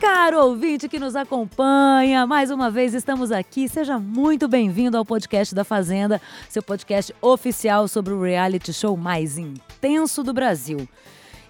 Caro 0.00 0.44
ouvinte 0.44 0.88
que 0.88 1.00
nos 1.00 1.16
acompanha, 1.16 2.24
mais 2.24 2.52
uma 2.52 2.70
vez 2.70 2.94
estamos 2.94 3.32
aqui. 3.32 3.68
Seja 3.68 3.98
muito 3.98 4.46
bem-vindo 4.46 4.96
ao 4.96 5.04
podcast 5.04 5.52
da 5.52 5.64
Fazenda, 5.64 6.22
seu 6.48 6.62
podcast 6.62 7.12
oficial 7.20 7.88
sobre 7.88 8.12
o 8.12 8.22
reality 8.22 8.72
show 8.72 8.96
mais 8.96 9.36
intenso 9.36 10.22
do 10.22 10.32
Brasil. 10.32 10.88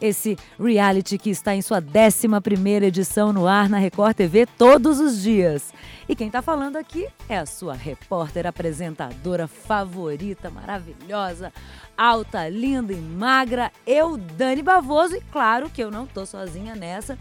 Esse 0.01 0.39
reality 0.59 1.19
que 1.19 1.29
está 1.29 1.55
em 1.55 1.61
sua 1.61 1.79
11 1.79 2.87
edição 2.87 3.35
no 3.35 3.47
ar 3.47 3.69
na 3.69 3.77
Record 3.77 4.17
TV 4.17 4.47
todos 4.47 4.99
os 4.99 5.21
dias. 5.21 5.75
E 6.09 6.17
quem 6.17 6.29
está 6.29 6.41
falando 6.41 6.77
aqui 6.77 7.07
é 7.29 7.37
a 7.37 7.45
sua 7.45 7.75
repórter 7.75 8.47
apresentadora 8.47 9.47
favorita, 9.47 10.49
maravilhosa, 10.49 11.53
alta, 11.97 12.49
linda 12.49 12.95
e 12.95 12.97
magra, 12.97 13.71
eu, 13.87 14.17
Dani 14.17 14.63
Bavoso. 14.63 15.17
E 15.17 15.21
claro 15.21 15.69
que 15.69 15.83
eu 15.83 15.91
não 15.91 16.05
estou 16.05 16.25
sozinha 16.25 16.75
nessa. 16.75 17.19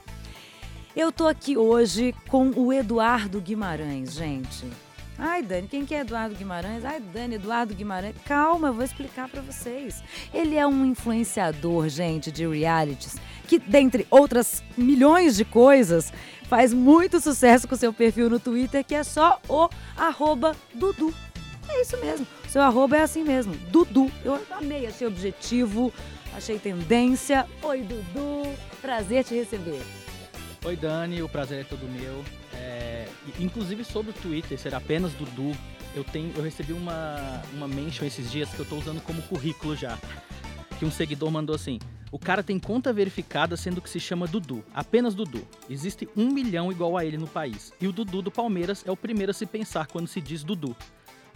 Eu 0.98 1.12
tô 1.12 1.28
aqui 1.28 1.56
hoje 1.56 2.16
com 2.28 2.50
o 2.56 2.74
Eduardo 2.74 3.40
Guimarães, 3.40 4.16
gente. 4.16 4.66
Ai, 5.16 5.44
Dani, 5.44 5.68
quem 5.68 5.86
que 5.86 5.94
é 5.94 6.00
Eduardo 6.00 6.34
Guimarães? 6.34 6.84
Ai, 6.84 7.00
Dani, 7.00 7.36
Eduardo 7.36 7.76
Guimarães. 7.76 8.16
Calma, 8.26 8.70
eu 8.70 8.74
vou 8.74 8.84
explicar 8.84 9.30
para 9.30 9.44
vocês. 9.44 10.04
Ele 10.34 10.56
é 10.56 10.66
um 10.66 10.84
influenciador, 10.84 11.88
gente, 11.88 12.32
de 12.32 12.48
realities, 12.48 13.18
que, 13.48 13.60
dentre 13.60 14.08
outras 14.10 14.64
milhões 14.76 15.36
de 15.36 15.46
coisas, 15.46 16.12
faz 16.50 16.74
muito 16.74 17.22
sucesso 17.22 17.68
com 17.68 17.76
seu 17.76 17.94
perfil 17.94 18.28
no 18.28 18.40
Twitter, 18.40 18.84
que 18.84 18.96
é 18.96 19.04
só 19.04 19.40
o 19.48 19.70
arroba 19.96 20.56
Dudu. 20.74 21.14
É 21.70 21.80
isso 21.80 21.96
mesmo. 21.98 22.26
Seu 22.50 22.64
arroba 22.64 22.98
é 22.98 23.04
assim 23.04 23.24
mesmo, 23.24 23.54
Dudu. 23.70 24.12
Eu 24.26 24.42
amei, 24.50 24.88
achei 24.88 25.06
objetivo, 25.06 25.94
achei 26.36 26.58
tendência. 26.58 27.46
Oi, 27.62 27.82
Dudu. 27.82 28.52
Prazer 28.82 29.24
te 29.24 29.36
receber. 29.36 29.84
Oi, 30.68 30.76
Dani, 30.76 31.22
o 31.22 31.30
prazer 31.30 31.62
é 31.62 31.64
todo 31.64 31.88
meu. 31.88 32.26
É, 32.54 33.08
inclusive 33.40 33.86
sobre 33.86 34.12
o 34.12 34.14
Twitter, 34.14 34.60
ser 34.60 34.76
apenas 34.76 35.14
Dudu, 35.14 35.56
eu, 35.96 36.04
tenho, 36.04 36.34
eu 36.36 36.44
recebi 36.44 36.74
uma, 36.74 37.42
uma 37.54 37.70
mention 37.70 38.06
esses 38.06 38.30
dias 38.30 38.50
que 38.50 38.60
eu 38.60 38.64
estou 38.64 38.78
usando 38.78 39.02
como 39.02 39.22
currículo 39.22 39.78
já. 39.78 39.98
Que 40.78 40.84
um 40.84 40.92
seguidor 40.92 41.32
mandou 41.32 41.56
assim: 41.56 41.80
o 42.12 42.20
cara 42.20 42.44
tem 42.44 42.60
conta 42.60 42.92
verificada 42.92 43.56
sendo 43.56 43.82
que 43.82 43.90
se 43.90 43.98
chama 43.98 44.28
Dudu, 44.28 44.62
apenas 44.76 45.16
Dudu. 45.16 45.48
Existe 45.70 46.06
um 46.18 46.30
milhão 46.34 46.70
igual 46.70 46.98
a 46.98 47.06
ele 47.06 47.18
no 47.18 47.28
país. 47.28 47.72
E 47.80 47.88
o 47.88 47.94
Dudu 47.94 48.22
do 48.22 48.30
Palmeiras 48.30 48.84
é 48.86 48.92
o 48.92 48.98
primeiro 48.98 49.32
a 49.32 49.34
se 49.34 49.46
pensar 49.46 49.88
quando 49.88 50.10
se 50.10 50.20
diz 50.20 50.44
Dudu. 50.44 50.76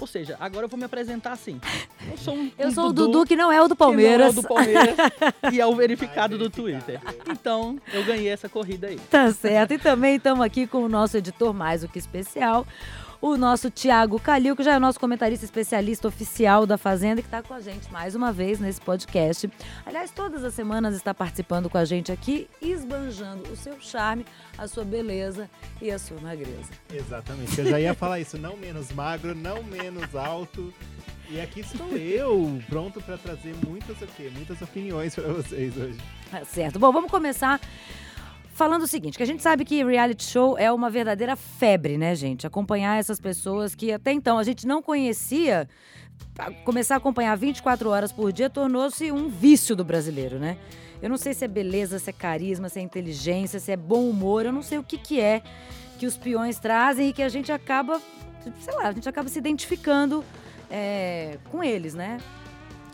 Ou 0.01 0.07
seja, 0.07 0.35
agora 0.39 0.65
eu 0.65 0.67
vou 0.67 0.79
me 0.79 0.85
apresentar 0.85 1.31
assim. 1.31 1.61
Eu 2.09 2.17
sou 2.17 2.33
um, 2.33 2.51
eu 2.57 2.69
um 2.69 2.71
sou 2.71 2.87
Dudu, 2.91 3.03
o 3.03 3.07
Dudu 3.11 3.25
que 3.27 3.35
não 3.35 3.51
é 3.51 3.61
o 3.61 3.67
do 3.67 3.75
Palmeiras. 3.75 4.15
Que 4.15 4.17
não 4.17 4.25
é 4.25 4.29
o 4.29 4.33
do 4.33 4.47
Palmeiras 4.47 4.95
e 5.53 5.61
é 5.61 5.65
o 5.67 5.75
verificado 5.75 6.39
do 6.39 6.49
Twitter. 6.49 6.99
Então, 7.29 7.77
eu 7.93 8.03
ganhei 8.03 8.27
essa 8.27 8.49
corrida 8.49 8.87
aí. 8.87 8.99
Tá 9.11 9.31
certo. 9.31 9.75
E 9.75 9.77
também 9.77 10.15
estamos 10.15 10.43
aqui 10.43 10.65
com 10.65 10.79
o 10.79 10.89
nosso 10.89 11.17
editor 11.17 11.53
mais 11.53 11.81
do 11.81 11.87
que 11.87 11.99
especial, 11.99 12.65
o 13.21 13.37
nosso 13.37 13.69
Tiago 13.69 14.19
Calil, 14.19 14.55
que 14.55 14.63
já 14.63 14.73
é 14.73 14.77
o 14.77 14.79
nosso 14.79 14.99
comentarista 14.99 15.45
especialista 15.45 16.07
oficial 16.07 16.65
da 16.65 16.77
Fazenda, 16.77 17.21
que 17.21 17.27
está 17.27 17.43
com 17.43 17.53
a 17.53 17.61
gente 17.61 17.91
mais 17.91 18.15
uma 18.15 18.33
vez 18.33 18.59
nesse 18.59 18.81
podcast. 18.81 19.49
Aliás, 19.85 20.09
todas 20.09 20.43
as 20.43 20.55
semanas 20.55 20.95
está 20.95 21.13
participando 21.13 21.69
com 21.69 21.77
a 21.77 21.85
gente 21.85 22.11
aqui, 22.11 22.49
esbanjando 22.59 23.47
o 23.51 23.55
seu 23.55 23.79
charme, 23.79 24.25
a 24.57 24.67
sua 24.67 24.83
beleza 24.83 25.47
e 25.79 25.91
a 25.91 25.99
sua 25.99 26.19
magreza. 26.19 26.71
Exatamente. 26.91 27.59
Eu 27.59 27.67
já 27.67 27.79
ia 27.79 27.93
falar 27.93 28.19
isso, 28.19 28.39
não 28.39 28.57
menos 28.57 28.91
magro, 28.91 29.35
não 29.35 29.61
menos 29.61 30.15
alto. 30.15 30.73
E 31.29 31.39
aqui 31.39 31.61
estou 31.61 31.95
eu, 31.95 32.59
pronto 32.67 32.99
para 33.01 33.17
trazer 33.17 33.55
muitas, 33.65 34.01
o 34.01 34.07
quê? 34.07 34.29
muitas 34.33 34.61
opiniões 34.61 35.13
para 35.13 35.31
vocês 35.31 35.77
hoje. 35.77 35.97
Tá 36.29 36.43
certo. 36.43 36.79
Bom, 36.79 36.91
vamos 36.91 37.09
começar 37.09 37.61
falando 38.61 38.83
o 38.83 38.87
seguinte, 38.87 39.17
que 39.17 39.23
a 39.23 39.25
gente 39.25 39.41
sabe 39.41 39.65
que 39.65 39.83
reality 39.83 40.23
show 40.23 40.55
é 40.55 40.71
uma 40.71 40.87
verdadeira 40.87 41.35
febre, 41.35 41.97
né, 41.97 42.13
gente? 42.13 42.45
Acompanhar 42.45 42.99
essas 42.99 43.19
pessoas 43.19 43.73
que 43.73 43.91
até 43.91 44.11
então 44.11 44.37
a 44.37 44.43
gente 44.43 44.67
não 44.67 44.83
conhecia, 44.83 45.67
começar 46.63 46.93
a 46.93 46.97
acompanhar 46.99 47.35
24 47.35 47.89
horas 47.89 48.11
por 48.11 48.31
dia 48.31 48.51
tornou-se 48.51 49.11
um 49.11 49.29
vício 49.29 49.75
do 49.75 49.83
brasileiro, 49.83 50.37
né? 50.37 50.59
Eu 51.01 51.09
não 51.09 51.17
sei 51.17 51.33
se 51.33 51.43
é 51.43 51.47
beleza, 51.47 51.97
se 51.97 52.11
é 52.11 52.13
carisma, 52.13 52.69
se 52.69 52.77
é 52.77 52.83
inteligência, 52.83 53.59
se 53.59 53.71
é 53.71 53.75
bom 53.75 54.07
humor, 54.07 54.45
eu 54.45 54.53
não 54.53 54.61
sei 54.61 54.77
o 54.77 54.83
que 54.83 54.99
que 54.99 55.19
é 55.19 55.41
que 55.97 56.05
os 56.05 56.15
peões 56.15 56.59
trazem 56.59 57.09
e 57.09 57.13
que 57.13 57.23
a 57.23 57.29
gente 57.29 57.51
acaba, 57.51 57.99
sei 58.59 58.75
lá, 58.75 58.89
a 58.89 58.91
gente 58.91 59.09
acaba 59.09 59.27
se 59.27 59.39
identificando 59.39 60.23
é, 60.69 61.39
com 61.49 61.63
eles, 61.63 61.95
né? 61.95 62.19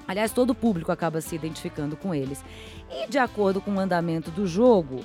Aliás, 0.07 0.31
todo 0.31 0.51
o 0.51 0.55
público 0.55 0.93
acaba 0.93 1.19
se 1.19 1.35
identificando 1.35 1.97
com 1.97 2.15
eles. 2.15 2.41
E 2.89 3.09
de 3.09 3.17
acordo 3.17 3.59
com 3.59 3.75
o 3.75 3.79
andamento 3.79 4.31
do 4.31 4.47
jogo, 4.47 5.03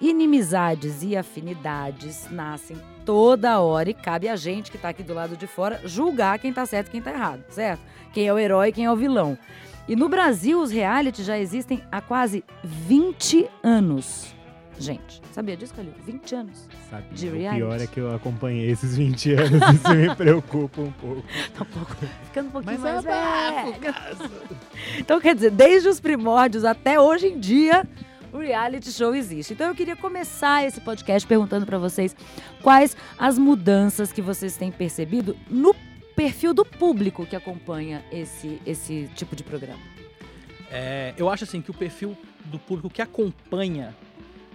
Inimizades 0.00 1.02
e 1.02 1.16
afinidades 1.16 2.28
nascem 2.30 2.76
toda 3.04 3.60
hora 3.60 3.90
e 3.90 3.94
cabe 3.94 4.28
a 4.28 4.36
gente 4.36 4.70
que 4.70 4.76
está 4.76 4.88
aqui 4.88 5.02
do 5.02 5.14
lado 5.14 5.36
de 5.36 5.46
fora 5.46 5.80
julgar 5.84 6.38
quem 6.38 6.50
está 6.50 6.66
certo 6.66 6.88
e 6.88 6.90
quem 6.90 6.98
está 6.98 7.12
errado, 7.12 7.44
certo? 7.48 7.80
Quem 8.12 8.26
é 8.26 8.32
o 8.32 8.38
herói 8.38 8.68
e 8.68 8.72
quem 8.72 8.84
é 8.86 8.90
o 8.90 8.96
vilão. 8.96 9.38
E 9.86 9.94
no 9.94 10.08
Brasil, 10.08 10.60
os 10.60 10.70
reality 10.70 11.22
já 11.22 11.38
existem 11.38 11.82
há 11.92 12.00
quase 12.00 12.42
20 12.64 13.48
anos. 13.62 14.34
Gente, 14.78 15.22
sabia 15.30 15.56
disso, 15.56 15.72
Calil? 15.72 15.92
20 16.04 16.34
anos 16.34 16.68
Sabia. 16.90 17.06
de 17.12 17.28
reality. 17.28 17.62
O 17.62 17.66
pior 17.66 17.80
é 17.80 17.86
que 17.86 18.00
eu 18.00 18.14
acompanhei 18.14 18.70
esses 18.70 18.96
20 18.96 19.32
anos 19.34 19.62
e 19.62 19.74
isso 19.76 19.94
me 19.94 20.14
preocupa 20.16 20.80
um 20.80 20.90
pouco. 20.90 21.22
Tá 21.56 21.62
um 21.62 21.66
pouco, 21.66 21.96
ficando 22.24 22.48
um 22.48 22.50
pouquinho 22.50 22.80
Mas 22.80 23.04
mais 23.04 23.04
velho. 23.04 23.94
Então, 24.98 25.20
quer 25.20 25.34
dizer, 25.34 25.50
desde 25.50 25.88
os 25.88 26.00
primórdios 26.00 26.64
até 26.64 26.98
hoje 26.98 27.28
em 27.28 27.38
dia, 27.38 27.86
reality 28.38 28.90
show 28.90 29.14
existe. 29.14 29.52
Então 29.52 29.68
eu 29.68 29.74
queria 29.74 29.96
começar 29.96 30.66
esse 30.66 30.80
podcast 30.80 31.26
perguntando 31.26 31.64
para 31.64 31.78
vocês 31.78 32.14
quais 32.62 32.96
as 33.18 33.38
mudanças 33.38 34.12
que 34.12 34.20
vocês 34.20 34.56
têm 34.56 34.70
percebido 34.70 35.36
no 35.48 35.74
perfil 36.16 36.54
do 36.54 36.64
público 36.64 37.26
que 37.26 37.36
acompanha 37.36 38.04
esse, 38.10 38.60
esse 38.66 39.08
tipo 39.14 39.34
de 39.34 39.42
programa. 39.42 39.82
É, 40.70 41.14
eu 41.16 41.28
acho 41.28 41.44
assim 41.44 41.60
que 41.60 41.70
o 41.70 41.74
perfil 41.74 42.16
do 42.46 42.58
público 42.58 42.90
que 42.90 43.02
acompanha, 43.02 43.94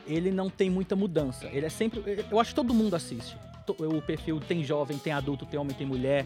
ele 0.05 0.31
não 0.31 0.49
tem 0.49 0.69
muita 0.69 0.95
mudança. 0.95 1.47
Ele 1.47 1.65
é 1.65 1.69
sempre. 1.69 2.03
Eu 2.29 2.39
acho 2.39 2.51
que 2.51 2.55
todo 2.55 2.73
mundo 2.73 2.95
assiste. 2.95 3.37
O 3.77 4.01
perfil 4.01 4.39
tem 4.39 4.63
jovem, 4.63 4.97
tem 4.97 5.13
adulto, 5.13 5.45
tem 5.45 5.59
homem, 5.59 5.75
tem 5.75 5.85
mulher, 5.85 6.25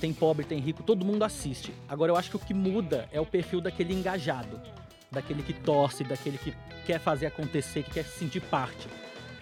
tem 0.00 0.12
pobre, 0.12 0.44
tem 0.44 0.58
rico, 0.58 0.82
todo 0.82 1.04
mundo 1.04 1.24
assiste. 1.24 1.72
Agora 1.88 2.12
eu 2.12 2.16
acho 2.16 2.28
que 2.28 2.36
o 2.36 2.38
que 2.38 2.52
muda 2.52 3.08
é 3.10 3.20
o 3.20 3.24
perfil 3.24 3.60
daquele 3.60 3.94
engajado 3.94 4.60
daquele 5.12 5.42
que 5.42 5.52
torce, 5.52 6.02
daquele 6.02 6.38
que 6.38 6.54
quer 6.86 6.98
fazer 6.98 7.26
acontecer, 7.26 7.82
que 7.82 7.90
quer 7.90 8.04
se 8.04 8.18
sentir 8.18 8.40
parte. 8.40 8.88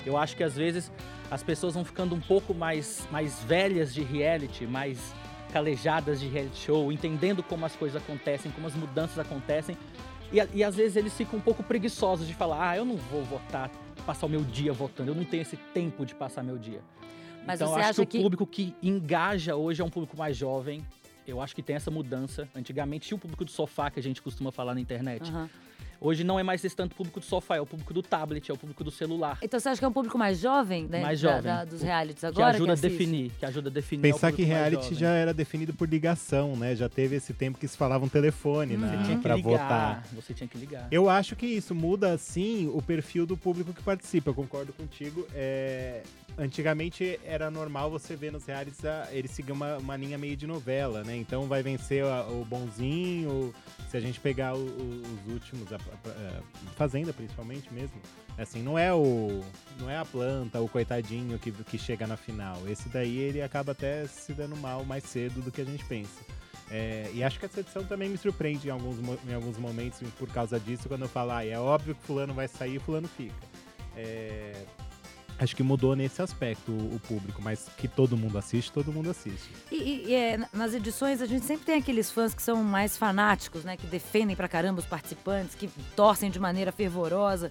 Eu 0.04 0.16
acho 0.16 0.36
que 0.36 0.42
às 0.42 0.56
vezes 0.56 0.90
as 1.30 1.42
pessoas 1.42 1.74
vão 1.74 1.84
ficando 1.84 2.14
um 2.14 2.20
pouco 2.20 2.52
mais, 2.52 3.06
mais 3.10 3.42
velhas 3.44 3.94
de 3.94 4.02
reality, 4.02 4.66
mais 4.66 5.14
calejadas 5.52 6.20
de 6.20 6.28
reality 6.28 6.58
show, 6.58 6.90
entendendo 6.92 7.42
como 7.42 7.64
as 7.64 7.74
coisas 7.76 8.00
acontecem, 8.02 8.50
como 8.50 8.66
as 8.66 8.74
mudanças 8.74 9.18
acontecem. 9.18 9.76
E, 10.32 10.58
e 10.58 10.64
às 10.64 10.74
vezes 10.74 10.96
eles 10.96 11.16
ficam 11.16 11.38
um 11.38 11.42
pouco 11.42 11.62
preguiçosos 11.62 12.26
de 12.26 12.34
falar: 12.34 12.70
ah, 12.70 12.76
eu 12.76 12.84
não 12.84 12.96
vou 12.96 13.22
votar, 13.22 13.70
passar 14.04 14.26
o 14.26 14.28
meu 14.28 14.42
dia 14.42 14.72
votando, 14.72 15.10
eu 15.10 15.14
não 15.14 15.24
tenho 15.24 15.42
esse 15.42 15.56
tempo 15.56 16.04
de 16.04 16.14
passar 16.14 16.42
meu 16.42 16.58
dia. 16.58 16.80
Mas 17.46 17.60
então, 17.60 17.74
acho 17.74 18.06
que 18.06 18.18
o 18.18 18.22
público 18.22 18.46
que 18.46 18.74
engaja 18.82 19.56
hoje 19.56 19.80
é 19.80 19.84
um 19.84 19.88
público 19.88 20.16
mais 20.16 20.36
jovem, 20.36 20.84
eu 21.30 21.40
acho 21.40 21.54
que 21.54 21.62
tem 21.62 21.76
essa 21.76 21.90
mudança. 21.90 22.48
Antigamente 22.54 23.08
tinha 23.08 23.16
o 23.16 23.18
público 23.18 23.44
do 23.44 23.50
sofá 23.50 23.90
que 23.90 23.98
a 23.98 24.02
gente 24.02 24.20
costuma 24.20 24.50
falar 24.52 24.74
na 24.74 24.80
internet. 24.80 25.30
Uhum. 25.30 25.48
Hoje 26.00 26.24
não 26.24 26.38
é 26.38 26.42
mais 26.42 26.64
esse 26.64 26.74
tanto 26.74 26.96
público 26.96 27.20
do 27.20 27.26
sofá, 27.26 27.56
é 27.56 27.60
o 27.60 27.66
público 27.66 27.92
do 27.92 28.02
tablet, 28.02 28.50
é 28.50 28.54
o 28.54 28.56
público 28.56 28.82
do 28.82 28.90
celular. 28.90 29.38
Então 29.42 29.60
você 29.60 29.68
acha 29.68 29.78
que 29.78 29.84
é 29.84 29.88
um 29.88 29.92
público 29.92 30.16
mais 30.16 30.38
jovem, 30.38 30.86
né? 30.86 31.02
Mais 31.02 31.20
jovem. 31.20 31.42
Da, 31.42 31.58
da, 31.58 31.64
dos 31.64 31.82
realities 31.82 32.20
que 32.20 32.26
agora? 32.26 32.56
ajuda 32.56 32.72
que 32.74 32.86
a 32.86 32.88
definir, 32.88 33.32
que 33.38 33.44
ajuda 33.44 33.68
a 33.68 33.72
definir. 33.72 34.02
Pensar 34.02 34.28
é 34.28 34.32
que 34.32 34.42
reality 34.42 34.94
já 34.94 35.10
era 35.10 35.34
definido 35.34 35.74
por 35.74 35.88
ligação, 35.88 36.56
né? 36.56 36.74
Já 36.74 36.88
teve 36.88 37.16
esse 37.16 37.34
tempo 37.34 37.58
que 37.58 37.68
se 37.68 37.76
falava 37.76 38.04
um 38.04 38.08
telefone 38.08 38.74
uhum. 38.74 38.80
na, 38.80 38.88
você 38.88 39.04
tinha 39.04 39.16
que 39.16 39.22
pra 39.22 39.36
ligar, 39.36 39.50
votar. 39.50 40.04
Você 40.14 40.32
tinha 40.32 40.48
que 40.48 40.56
ligar. 40.56 40.88
Eu 40.90 41.10
acho 41.10 41.36
que 41.36 41.46
isso 41.46 41.74
muda, 41.74 42.16
sim, 42.16 42.70
o 42.72 42.80
perfil 42.80 43.26
do 43.26 43.36
público 43.36 43.74
que 43.74 43.82
participa. 43.82 44.30
Eu 44.30 44.34
concordo 44.34 44.72
contigo. 44.72 45.26
É, 45.34 46.02
antigamente 46.38 47.20
era 47.24 47.50
normal 47.50 47.90
você 47.90 48.16
ver 48.16 48.32
nos 48.32 48.46
realities 48.46 48.80
eles 49.10 49.30
seguiam 49.30 49.54
uma, 49.54 49.76
uma 49.76 49.96
linha 49.96 50.16
meio 50.16 50.36
de 50.36 50.46
novela, 50.46 51.04
né? 51.04 51.16
Então 51.16 51.46
vai 51.46 51.62
vencer 51.62 52.04
o, 52.04 52.40
o 52.40 52.44
bonzinho. 52.44 53.54
Se 53.88 53.96
a 53.96 54.00
gente 54.00 54.20
pegar 54.20 54.54
o, 54.54 54.58
o, 54.58 55.02
os 55.02 55.32
últimos, 55.32 55.72
a, 55.72 55.76
a, 55.76 55.78
a, 55.89 55.89
Fazenda 56.76 57.12
principalmente 57.12 57.72
mesmo, 57.72 58.00
assim, 58.38 58.62
não 58.62 58.78
é 58.78 58.92
o 58.92 59.42
não 59.78 59.88
é 59.90 59.98
a 59.98 60.04
planta, 60.04 60.60
o 60.60 60.68
coitadinho 60.68 61.38
que, 61.38 61.50
que 61.50 61.78
chega 61.78 62.06
na 62.06 62.16
final. 62.16 62.56
Esse 62.68 62.88
daí 62.88 63.18
ele 63.18 63.42
acaba 63.42 63.72
até 63.72 64.06
se 64.06 64.32
dando 64.32 64.56
mal 64.56 64.84
mais 64.84 65.04
cedo 65.04 65.40
do 65.42 65.50
que 65.50 65.60
a 65.60 65.64
gente 65.64 65.84
pensa. 65.84 66.20
É, 66.70 67.10
e 67.12 67.24
acho 67.24 67.38
que 67.38 67.46
essa 67.46 67.60
edição 67.60 67.84
também 67.84 68.08
me 68.08 68.16
surpreende 68.16 68.68
em 68.68 68.70
alguns, 68.70 68.96
em 69.28 69.34
alguns 69.34 69.58
momentos 69.58 70.00
por 70.16 70.28
causa 70.28 70.58
disso, 70.60 70.88
quando 70.88 71.02
eu 71.02 71.08
falo, 71.08 71.32
ah, 71.32 71.44
é 71.44 71.58
óbvio 71.58 71.96
que 71.96 72.02
fulano 72.02 72.32
vai 72.32 72.46
sair 72.46 72.76
e 72.76 72.78
fulano 72.78 73.08
fica. 73.08 73.34
É, 73.96 74.52
Acho 75.40 75.56
que 75.56 75.62
mudou 75.62 75.96
nesse 75.96 76.20
aspecto 76.20 76.70
o, 76.70 77.00
público, 77.08 77.40
mas 77.40 77.66
que 77.78 77.88
todo 77.88 78.14
mundo 78.14 78.36
assiste, 78.36 78.70
todo 78.70 78.92
mundo 78.92 79.08
assiste. 79.10 79.48
E, 79.72 79.76
e, 79.76 80.04
e 80.08 80.14
é, 80.14 80.38
nas 80.52 80.74
edições 80.74 81.22
a 81.22 81.26
gente 81.26 81.46
sempre 81.46 81.64
tem 81.64 81.76
aqueles 81.76 82.10
fãs 82.10 82.34
que 82.34 82.42
são 82.42 82.62
mais 82.62 82.98
fanáticos, 82.98 83.64
né? 83.64 83.74
Que 83.74 83.86
defendem 83.86 84.36
pra 84.36 84.46
caramba 84.46 84.80
os 84.80 84.86
participantes, 84.86 85.54
que 85.54 85.66
torcem 85.96 86.30
de 86.30 86.38
maneira 86.38 86.70
fervorosa. 86.70 87.50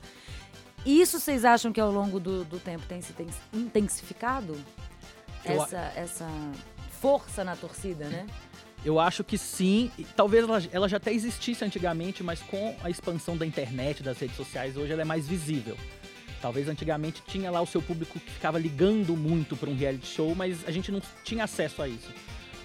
Isso 0.86 1.20
vocês 1.20 1.44
acham 1.44 1.74
que 1.74 1.82
ao 1.82 1.92
longo 1.92 2.20
do, 2.20 2.44
do 2.46 2.60
tempo 2.60 2.86
tem 2.88 3.02
se 3.02 3.12
tem 3.12 3.26
intensificado? 3.52 4.56
Eu 5.44 5.60
a- 5.60 5.66
Essa, 5.66 5.94
essa 5.96 6.28
força 7.02 7.44
na 7.44 7.56
torcida, 7.56 8.06
né? 8.08 8.28
Eu 8.86 9.00
acho 9.00 9.24
que 9.24 9.38
sim. 9.38 9.92
Talvez 10.16 10.44
ela, 10.44 10.62
ela 10.72 10.88
já 10.88 10.98
até 10.98 11.12
existisse 11.12 11.66
antigamente, 11.66 12.22
mas 12.24 12.40
com 12.40 12.76
a 12.84 12.90
expansão 12.90 13.36
da 13.36 13.46
internet, 13.48 14.04
das 14.04 14.20
redes 14.20 14.38
sociais, 14.38 14.78
hoje 14.78 14.94
ela 14.94 15.02
é 15.02 15.06
mais 15.06 15.28
visível. 15.28 15.76
Talvez 16.42 16.68
antigamente 16.68 17.22
tinha 17.28 17.50
lá 17.52 17.62
o 17.62 17.66
seu 17.66 17.82
público 17.82 18.20
que 18.20 18.32
ficava 18.32 18.58
ligando 18.58 19.16
muito 19.18 19.56
para 19.56 19.70
um 19.70 19.76
reality 19.76 20.08
show, 20.08 20.34
mas 20.36 20.68
a 20.68 20.72
gente 20.72 20.92
não 20.92 21.02
tinha 21.24 21.44
acesso 21.44 21.82
a 21.82 21.88
isso. 21.88 22.10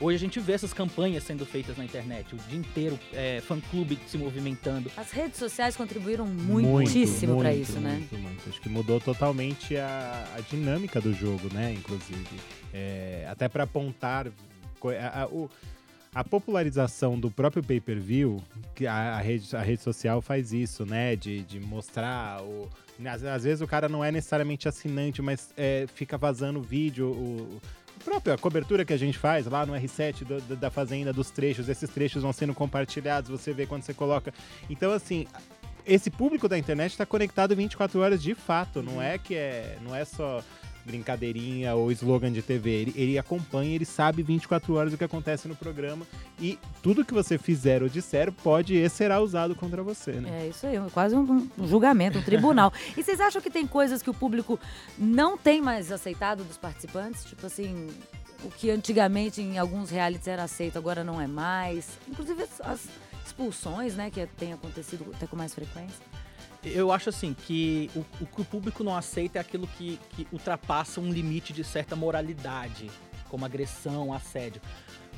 Hoje 0.01 0.17
a 0.17 0.19
gente 0.19 0.41
vê 0.41 0.53
essas 0.55 0.73
campanhas 0.73 1.23
sendo 1.23 1.47
feitas 1.47 1.77
na 1.77 1.85
internet, 1.85 2.35
o 2.35 2.39
dia 2.49 2.59
inteiro, 2.59 2.99
é, 3.13 3.41
fã-clube 3.41 3.97
se 4.09 4.19
movimentando. 4.19 4.91
As 4.97 5.13
redes 5.13 5.39
sociais 5.39 5.77
contribuíram 5.77 6.27
muitíssimo 6.27 7.39
para 7.39 7.51
muito, 7.51 7.63
isso, 7.63 7.79
né? 7.79 7.91
Muito, 7.93 8.19
muito. 8.19 8.49
Acho 8.51 8.61
que 8.61 8.69
mudou 8.69 9.01
totalmente 9.01 9.77
a, 9.77 10.27
a 10.37 10.41
dinâmica 10.41 11.01
do 11.01 11.13
jogo, 11.15 11.49
né? 11.55 11.73
Inclusive. 11.73 12.27
É, 12.73 13.25
até 13.31 13.49
para 13.49 13.65
apontar 13.65 14.27
a, 14.27 15.23
a- 15.23 15.27
o- 15.29 15.49
a 16.13 16.23
popularização 16.25 17.19
do 17.19 17.31
próprio 17.31 17.63
pay-per-view, 17.63 18.41
que 18.75 18.87
a, 18.87 19.17
a 19.17 19.21
rede, 19.21 19.55
a 19.57 19.63
rede 19.63 19.83
social 19.83 20.21
faz 20.21 20.53
isso, 20.53 20.85
né? 20.85 21.15
De, 21.17 21.43
de 21.43 21.61
mostrar 21.61 22.43
o. 22.43 22.69
Às, 23.07 23.25
às 23.25 23.45
vezes 23.45 23.61
o 23.61 23.67
cara 23.67 23.89
não 23.89 24.05
é 24.05 24.11
necessariamente 24.13 24.69
assinante, 24.69 25.21
mas 25.23 25.51
é, 25.57 25.87
fica 25.95 26.17
vazando 26.19 26.61
vídeo, 26.63 27.07
o, 27.09 27.61
o 27.97 28.05
próprio, 28.05 28.33
a 28.35 28.39
cobertura 28.39 28.85
que 28.85 28.93
a 28.93 28.97
gente 28.97 29.19
faz 29.19 29.47
lá 29.47 29.65
no 29.67 29.73
R7 29.73 30.25
do- 30.25 30.41
do- 30.41 30.57
da 30.57 30.71
Fazenda, 30.71 31.13
dos 31.13 31.31
trechos, 31.31 31.69
esses 31.69 31.91
trechos 31.91 32.23
vão 32.23 32.33
sendo 32.33 32.55
compartilhados, 32.55 33.31
você 33.31 33.53
vê 33.53 33.67
quando 33.67 33.83
você 33.83 33.95
coloca. 33.95 34.33
Então, 34.71 34.93
assim, 34.93 35.27
esse 35.87 36.11
público 36.11 36.49
da 36.49 36.57
internet 36.57 36.93
está 36.93 37.05
conectado 37.05 37.55
24 37.57 38.01
horas 38.01 38.23
de 38.23 38.35
fato, 38.35 38.83
não 38.83 39.03
é 39.03 39.19
que 39.19 39.35
é, 39.35 39.77
não 39.83 39.95
é 39.95 40.05
só 40.05 40.43
brincadeirinha 40.85 41.75
ou 41.75 41.91
slogan 41.93 42.33
de 42.33 42.43
TV. 42.43 42.71
Ele, 42.71 42.95
ele 42.97 43.19
acompanha, 43.19 43.75
ele 43.75 43.85
sabe 43.85 44.23
24 44.23 44.75
horas 44.75 44.93
o 44.93 44.99
que 44.99 45.05
acontece 45.05 45.49
no 45.49 45.57
programa 45.57 46.07
e 46.41 46.59
tudo 46.83 47.05
que 47.05 47.15
você 47.15 47.39
fizer 47.39 47.83
ou 47.83 47.89
disser 47.89 48.31
pode 48.33 48.75
e 48.75 48.89
será 48.89 49.21
usado 49.21 49.55
contra 49.55 49.83
você, 49.83 50.13
né? 50.13 50.45
É 50.45 50.49
isso 50.49 50.67
aí, 50.67 50.77
quase 50.93 51.15
um, 51.15 51.49
um 51.59 51.67
julgamento, 51.67 52.19
um 52.19 52.23
tribunal. 52.23 52.73
e 52.97 53.03
vocês 53.03 53.21
acham 53.21 53.41
que 53.41 53.51
tem 53.51 53.67
coisas 53.67 54.03
que 54.03 54.11
o 54.11 54.15
público 54.15 54.59
não 54.99 55.37
tem 55.39 55.61
mais 55.61 55.91
aceitado 55.91 56.45
dos 56.45 56.57
participantes? 56.57 57.25
Tipo 57.25 57.47
assim, 57.47 57.89
o 58.43 58.51
que 58.51 58.71
antigamente 58.71 59.41
em 59.41 59.59
alguns 59.59 59.91
realities 59.91 60.29
era 60.29 60.45
aceito, 60.45 60.77
agora 60.77 61.03
não 61.03 61.21
é 61.21 61.27
mais. 61.27 61.99
Inclusive 62.09 62.45
as, 62.61 62.89
expulsões, 63.25 63.95
né, 63.97 64.11
que 64.11 64.25
tem 64.27 64.53
acontecido 64.53 65.11
até 65.15 65.27
com 65.27 65.37
mais 65.37 65.55
frequência. 65.55 66.05
Eu 66.65 66.91
acho 66.91 67.11
assim 67.11 67.35
que 67.35 67.91
o, 67.95 68.01
o 68.23 68.27
que 68.27 68.41
o 68.41 68.45
público 68.45 68.83
não 68.83 68.97
aceita 68.97 69.39
é 69.39 69.41
aquilo 69.41 69.67
que, 69.67 69.99
que 70.11 70.27
ultrapassa 70.33 71.01
um 71.01 71.13
limite 71.13 71.53
de 71.53 71.63
certa 71.63 71.95
moralidade, 71.95 72.91
como 73.29 73.45
agressão, 73.45 74.13
assédio. 74.13 74.63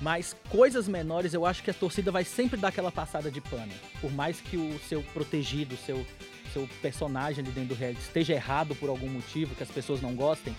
Mas 0.00 0.36
coisas 0.50 0.88
menores, 0.88 1.32
eu 1.32 1.46
acho 1.46 1.62
que 1.62 1.70
a 1.70 1.74
torcida 1.74 2.10
vai 2.10 2.24
sempre 2.24 2.58
dar 2.58 2.68
aquela 2.68 2.92
passada 2.92 3.30
de 3.30 3.40
pano. 3.40 3.72
Por 4.00 4.12
mais 4.12 4.40
que 4.40 4.56
o 4.56 4.78
seu 4.80 5.02
protegido, 5.02 5.74
o 5.74 5.78
seu, 5.78 6.06
seu 6.52 6.68
personagem 6.82 7.42
ali 7.44 7.52
dentro 7.52 7.74
do 7.74 7.78
reality 7.78 8.00
esteja 8.00 8.34
errado 8.34 8.74
por 8.74 8.88
algum 8.88 9.08
motivo, 9.08 9.54
que 9.54 9.62
as 9.62 9.70
pessoas 9.70 10.02
não 10.02 10.14
gostem, 10.14 10.54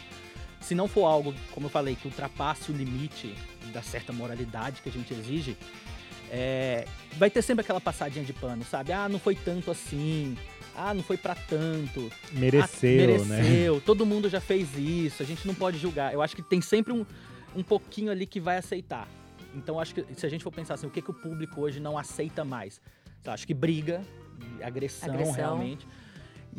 se 0.59 0.73
não 0.73 0.87
for 0.87 1.05
algo, 1.05 1.33
como 1.51 1.67
eu 1.67 1.69
falei, 1.69 1.95
que 1.95 2.07
ultrapasse 2.07 2.71
o 2.71 2.75
limite 2.75 3.35
da 3.71 3.81
certa 3.81 4.11
moralidade 4.11 4.81
que 4.81 4.89
a 4.89 4.91
gente 4.91 5.13
exige, 5.13 5.55
é, 6.29 6.85
vai 7.13 7.29
ter 7.29 7.41
sempre 7.41 7.61
aquela 7.61 7.79
passadinha 7.79 8.25
de 8.25 8.33
pano, 8.33 8.63
sabe? 8.65 8.91
Ah, 8.91 9.07
não 9.07 9.19
foi 9.19 9.35
tanto 9.35 9.71
assim. 9.71 10.35
Ah, 10.77 10.93
não 10.93 11.01
foi 11.01 11.17
pra 11.17 11.33
tanto. 11.33 12.11
Mereceu, 12.31 13.15
ah, 13.15 13.25
né? 13.25 13.41
mereceu. 13.41 13.81
Todo 13.81 14.05
mundo 14.05 14.29
já 14.29 14.39
fez 14.39 14.77
isso. 14.77 15.23
A 15.23 15.25
gente 15.25 15.47
não 15.47 15.55
pode 15.55 15.79
julgar. 15.79 16.13
Eu 16.13 16.21
acho 16.21 16.35
que 16.35 16.41
tem 16.43 16.61
sempre 16.61 16.93
um, 16.93 17.03
um 17.55 17.63
pouquinho 17.63 18.11
ali 18.11 18.27
que 18.27 18.39
vai 18.39 18.57
aceitar. 18.57 19.07
Então, 19.55 19.79
acho 19.79 19.95
que 19.95 20.05
se 20.15 20.23
a 20.23 20.29
gente 20.29 20.43
for 20.43 20.51
pensar 20.51 20.75
assim, 20.75 20.85
o 20.85 20.91
que, 20.91 21.01
que 21.01 21.09
o 21.09 21.13
público 21.15 21.61
hoje 21.61 21.79
não 21.79 21.97
aceita 21.97 22.45
mais? 22.45 22.79
Então, 23.19 23.33
acho 23.33 23.47
que 23.47 23.55
briga, 23.55 24.03
agressão, 24.61 25.09
Agressão. 25.09 25.33
realmente. 25.33 25.87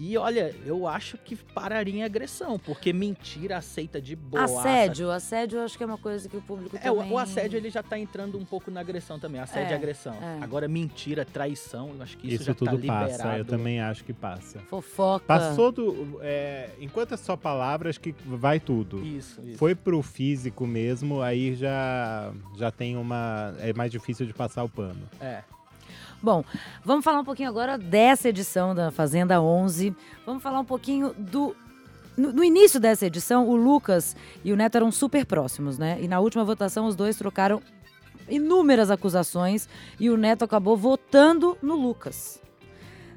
E 0.00 0.16
olha, 0.16 0.54
eu 0.64 0.86
acho 0.86 1.18
que 1.18 1.34
pararia 1.34 1.92
em 1.92 2.04
agressão, 2.04 2.56
porque 2.56 2.92
mentira 2.92 3.56
aceita 3.56 4.00
de 4.00 4.14
boa. 4.14 4.44
assédio, 4.44 5.10
assédio 5.10 5.58
eu 5.58 5.64
acho 5.64 5.76
que 5.76 5.82
é 5.82 5.86
uma 5.86 5.98
coisa 5.98 6.28
que 6.28 6.36
o 6.36 6.40
público 6.40 6.78
É, 6.80 6.88
o, 6.88 6.98
também... 6.98 7.12
o 7.12 7.18
assédio 7.18 7.56
ele 7.56 7.68
já 7.68 7.82
tá 7.82 7.98
entrando 7.98 8.38
um 8.38 8.44
pouco 8.44 8.70
na 8.70 8.78
agressão 8.78 9.18
também. 9.18 9.40
Assédio 9.40 9.70
É, 9.70 9.72
e 9.72 9.74
agressão. 9.74 10.14
é. 10.14 10.38
Agora, 10.40 10.68
mentira, 10.68 11.24
traição, 11.24 11.90
eu 11.96 12.02
acho 12.02 12.16
que 12.16 12.28
isso, 12.28 12.36
Isso 12.36 12.44
já 12.44 12.54
tudo 12.54 12.66
tá 12.70 12.74
liberado. 12.76 13.10
passa, 13.10 13.38
eu 13.38 13.44
também 13.44 13.80
acho 13.80 14.04
que 14.04 14.12
passa. 14.12 14.60
Fofoca. 14.70 15.24
Passou 15.26 15.72
do. 15.72 16.20
é, 16.22 16.70
enquanto 16.80 17.14
é 17.14 17.16
só 17.16 17.36
palavras, 17.36 17.98
que 17.98 18.14
vai 18.24 18.60
tudo. 18.60 19.04
Isso, 19.04 19.40
isso. 19.44 19.58
Foi 19.58 19.74
pro 19.74 20.00
físico 20.00 20.64
mesmo, 20.64 21.20
aí 21.20 21.56
já, 21.56 22.32
já 22.56 22.70
tem 22.70 22.96
uma. 22.96 23.52
É 23.58 23.72
mais 23.72 23.90
difícil 23.90 24.26
de 24.26 24.32
passar 24.32 24.62
o 24.62 24.68
pano. 24.68 25.00
É. 25.20 25.42
Bom, 26.22 26.44
vamos 26.84 27.04
falar 27.04 27.20
um 27.20 27.24
pouquinho 27.24 27.48
agora 27.48 27.78
dessa 27.78 28.28
edição 28.28 28.74
da 28.74 28.90
Fazenda 28.90 29.40
11. 29.40 29.94
Vamos 30.26 30.42
falar 30.42 30.60
um 30.60 30.64
pouquinho 30.64 31.14
do. 31.16 31.54
No, 32.16 32.32
no 32.32 32.42
início 32.42 32.80
dessa 32.80 33.06
edição, 33.06 33.46
o 33.48 33.54
Lucas 33.54 34.16
e 34.44 34.52
o 34.52 34.56
Neto 34.56 34.74
eram 34.76 34.90
super 34.90 35.24
próximos, 35.24 35.78
né? 35.78 35.96
E 36.00 36.08
na 36.08 36.18
última 36.18 36.44
votação, 36.44 36.86
os 36.86 36.96
dois 36.96 37.16
trocaram 37.16 37.62
inúmeras 38.28 38.90
acusações 38.90 39.68
e 40.00 40.10
o 40.10 40.16
Neto 40.16 40.44
acabou 40.44 40.76
votando 40.76 41.56
no 41.62 41.76
Lucas. 41.76 42.42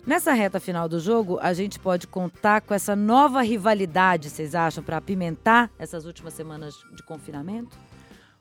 Nessa 0.06 0.34
reta 0.34 0.60
final 0.60 0.88
do 0.88 1.00
jogo, 1.00 1.40
a 1.42 1.54
gente 1.54 1.80
pode 1.80 2.08
contar 2.08 2.62
com 2.62 2.74
essa 2.74 2.96
nova 2.96 3.42
rivalidade, 3.42 4.30
vocês 4.30 4.54
acham, 4.56 4.84
para 4.84 4.98
apimentar 4.98 5.70
essas 5.78 6.06
últimas 6.06 6.34
semanas 6.34 6.76
de 6.96 7.04
confinamento? 7.04 7.76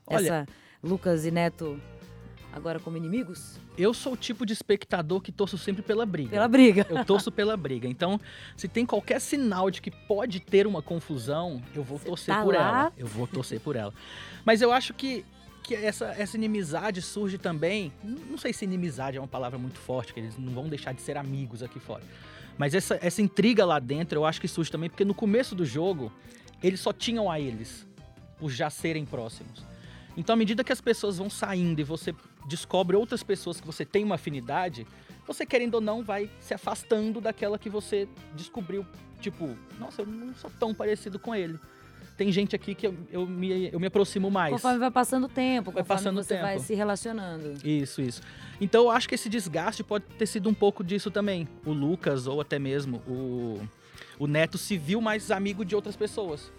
Olha- 0.07 0.19
Essa 0.25 0.45
Lucas 0.83 1.25
e 1.25 1.31
Neto 1.31 1.79
agora 2.53 2.79
como 2.79 2.97
inimigos? 2.97 3.59
Eu 3.77 3.93
sou 3.93 4.13
o 4.13 4.17
tipo 4.17 4.45
de 4.45 4.53
espectador 4.53 5.21
que 5.21 5.31
torço 5.31 5.57
sempre 5.57 5.81
pela 5.81 6.05
briga. 6.05 6.29
Pela 6.29 6.47
briga. 6.47 6.85
Eu 6.89 7.05
torço 7.05 7.31
pela 7.31 7.55
briga. 7.55 7.87
Então, 7.87 8.19
se 8.55 8.67
tem 8.67 8.85
qualquer 8.85 9.19
sinal 9.19 9.71
de 9.71 9.81
que 9.81 9.91
pode 9.91 10.39
ter 10.39 10.67
uma 10.67 10.81
confusão, 10.81 11.61
eu 11.73 11.83
vou 11.83 11.97
Você 11.97 12.05
torcer 12.05 12.35
tá 12.35 12.43
por 12.43 12.53
lá? 12.53 12.59
ela. 12.59 12.93
Eu 12.97 13.07
vou 13.07 13.27
torcer 13.27 13.59
por 13.59 13.75
ela. 13.75 13.93
Mas 14.45 14.61
eu 14.61 14.71
acho 14.71 14.93
que, 14.93 15.25
que 15.63 15.75
essa, 15.75 16.05
essa 16.17 16.35
inimizade 16.35 17.01
surge 17.01 17.37
também. 17.37 17.91
Não 18.03 18.37
sei 18.37 18.53
se 18.53 18.65
inimizade 18.65 19.17
é 19.17 19.21
uma 19.21 19.27
palavra 19.27 19.57
muito 19.57 19.79
forte, 19.79 20.13
que 20.13 20.19
eles 20.19 20.37
não 20.37 20.53
vão 20.53 20.67
deixar 20.67 20.93
de 20.93 21.01
ser 21.01 21.17
amigos 21.17 21.63
aqui 21.63 21.79
fora. 21.79 22.03
Mas 22.57 22.75
essa, 22.75 22.99
essa 23.01 23.21
intriga 23.21 23.65
lá 23.65 23.79
dentro 23.79 24.19
eu 24.19 24.25
acho 24.25 24.39
que 24.39 24.47
surge 24.47 24.69
também 24.69 24.89
porque 24.89 25.05
no 25.05 25.13
começo 25.15 25.55
do 25.55 25.65
jogo 25.65 26.11
eles 26.61 26.79
só 26.79 26.93
tinham 26.93 27.31
a 27.31 27.39
eles, 27.39 27.87
por 28.37 28.51
já 28.51 28.69
serem 28.69 29.05
próximos. 29.05 29.63
Então, 30.15 30.33
à 30.33 30.35
medida 30.35 30.63
que 30.63 30.71
as 30.71 30.81
pessoas 30.81 31.17
vão 31.17 31.29
saindo 31.29 31.79
e 31.79 31.83
você 31.83 32.13
descobre 32.45 32.95
outras 32.95 33.23
pessoas 33.23 33.59
que 33.59 33.67
você 33.67 33.85
tem 33.85 34.03
uma 34.03 34.15
afinidade, 34.15 34.85
você 35.25 35.45
querendo 35.45 35.75
ou 35.75 35.81
não 35.81 36.03
vai 36.03 36.29
se 36.39 36.53
afastando 36.53 37.21
daquela 37.21 37.57
que 37.57 37.69
você 37.69 38.07
descobriu. 38.35 38.85
Tipo, 39.19 39.55
nossa, 39.79 40.01
eu 40.01 40.05
não 40.07 40.33
sou 40.35 40.51
tão 40.59 40.73
parecido 40.73 41.19
com 41.19 41.33
ele. 41.35 41.59
Tem 42.17 42.31
gente 42.31 42.55
aqui 42.55 42.75
que 42.75 42.85
eu, 42.85 42.95
eu 43.11 43.25
me, 43.25 43.69
eu 43.71 43.79
me 43.79 43.87
aproximo 43.87 44.29
mais. 44.29 44.51
Conforme 44.53 44.77
vai 44.79 44.91
passando 44.91 45.23
o 45.25 45.29
tempo, 45.29 45.71
Vai 45.71 45.81
conforme 45.81 46.03
passando 46.03 46.23
você 46.23 46.37
vai 46.37 46.53
tempo. 46.55 46.65
se 46.65 46.73
relacionando. 46.75 47.53
Isso, 47.63 48.01
isso. 48.01 48.21
Então 48.59 48.83
eu 48.83 48.91
acho 48.91 49.07
que 49.07 49.15
esse 49.15 49.29
desgaste 49.29 49.83
pode 49.83 50.05
ter 50.17 50.25
sido 50.25 50.49
um 50.49 50.53
pouco 50.53 50.83
disso 50.83 51.09
também. 51.09 51.47
O 51.65 51.71
Lucas, 51.71 52.27
ou 52.27 52.41
até 52.41 52.59
mesmo 52.59 52.97
o, 53.07 53.61
o 54.19 54.27
Neto, 54.27 54.57
se 54.57 54.77
viu 54.77 55.01
mais 55.01 55.31
amigo 55.31 55.63
de 55.65 55.75
outras 55.75 55.95
pessoas. 55.95 56.51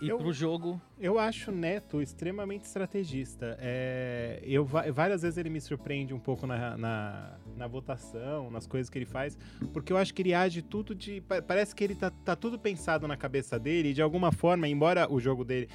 E 0.00 0.08
Eu- 0.08 0.18
pro 0.18 0.32
jogo. 0.32 0.80
Eu 0.98 1.18
acho 1.18 1.50
o 1.50 1.54
Neto 1.54 2.02
extremamente 2.02 2.64
estrategista. 2.64 3.56
É, 3.60 4.40
eu, 4.42 4.64
várias 4.64 5.22
vezes 5.22 5.38
ele 5.38 5.48
me 5.48 5.60
surpreende 5.60 6.12
um 6.12 6.18
pouco 6.18 6.46
na, 6.46 6.76
na, 6.76 7.32
na 7.56 7.66
votação, 7.66 8.50
nas 8.50 8.66
coisas 8.66 8.90
que 8.90 8.98
ele 8.98 9.06
faz, 9.06 9.38
porque 9.72 9.92
eu 9.92 9.96
acho 9.96 10.12
que 10.12 10.22
ele 10.22 10.34
age 10.34 10.60
tudo 10.62 10.94
de. 10.94 11.20
pa- 11.22 11.40
Parece 11.40 11.74
que 11.74 11.82
ele 11.84 11.94
tá, 11.94 12.10
tá 12.10 12.36
tudo 12.36 12.58
pensado 12.58 13.06
na 13.08 13.16
cabeça 13.16 13.58
dele, 13.58 13.90
e 13.90 13.94
de 13.94 14.02
alguma 14.02 14.30
forma, 14.32 14.68
embora 14.68 15.10
o 15.10 15.18
jogo 15.20 15.44
dele. 15.44 15.68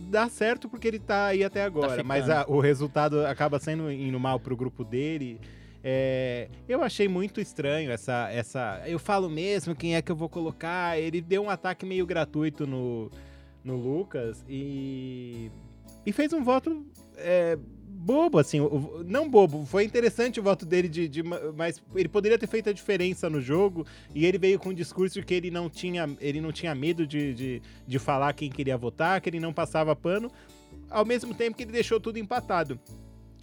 Dá 0.00 0.28
certo 0.28 0.68
porque 0.68 0.86
ele 0.88 0.98
tá 0.98 1.26
aí 1.26 1.42
até 1.44 1.62
agora, 1.62 1.90
ficando. 1.92 2.06
mas 2.06 2.28
a- 2.28 2.44
o 2.48 2.60
resultado 2.60 3.24
acaba 3.26 3.58
sendo 3.58 3.90
indo 3.90 4.18
mal 4.20 4.38
pro 4.38 4.56
grupo 4.56 4.84
dele. 4.84 5.40
É, 5.88 6.48
eu 6.68 6.82
achei 6.82 7.06
muito 7.06 7.40
estranho 7.40 7.90
essa, 7.92 8.28
essa. 8.32 8.82
Eu 8.86 8.98
falo 8.98 9.30
mesmo 9.30 9.74
quem 9.74 9.94
é 9.94 10.02
que 10.02 10.10
eu 10.10 10.16
vou 10.16 10.28
colocar. 10.28 10.98
Ele 10.98 11.20
deu 11.20 11.44
um 11.44 11.50
ataque 11.50 11.86
meio 11.86 12.04
gratuito 12.04 12.66
no, 12.66 13.08
no 13.66 13.76
Lucas 13.76 14.44
e. 14.48 15.50
E 16.06 16.12
fez 16.12 16.32
um 16.32 16.44
voto 16.44 16.86
é, 17.16 17.58
bobo, 17.84 18.38
assim. 18.38 18.60
Não 19.04 19.28
bobo, 19.28 19.66
foi 19.66 19.82
interessante 19.82 20.38
o 20.38 20.42
voto 20.42 20.64
dele, 20.64 20.88
de, 20.88 21.08
de 21.08 21.20
ma- 21.22 21.40
mas 21.56 21.82
ele 21.96 22.08
poderia 22.08 22.38
ter 22.38 22.46
feito 22.46 22.70
a 22.70 22.72
diferença 22.72 23.28
no 23.28 23.40
jogo. 23.40 23.84
E 24.14 24.24
ele 24.24 24.38
veio 24.38 24.56
com 24.58 24.68
um 24.68 24.74
discurso 24.74 25.20
que 25.24 25.34
ele 25.34 25.50
não 25.50 25.68
tinha, 25.68 26.08
ele 26.20 26.40
não 26.40 26.52
tinha 26.52 26.72
medo 26.76 27.04
de, 27.04 27.34
de, 27.34 27.62
de 27.84 27.98
falar 27.98 28.32
quem 28.34 28.48
queria 28.48 28.76
votar, 28.76 29.20
que 29.20 29.28
ele 29.28 29.40
não 29.40 29.52
passava 29.52 29.96
pano, 29.96 30.30
ao 30.88 31.04
mesmo 31.04 31.34
tempo 31.34 31.56
que 31.56 31.64
ele 31.64 31.72
deixou 31.72 31.98
tudo 31.98 32.18
empatado. 32.18 32.78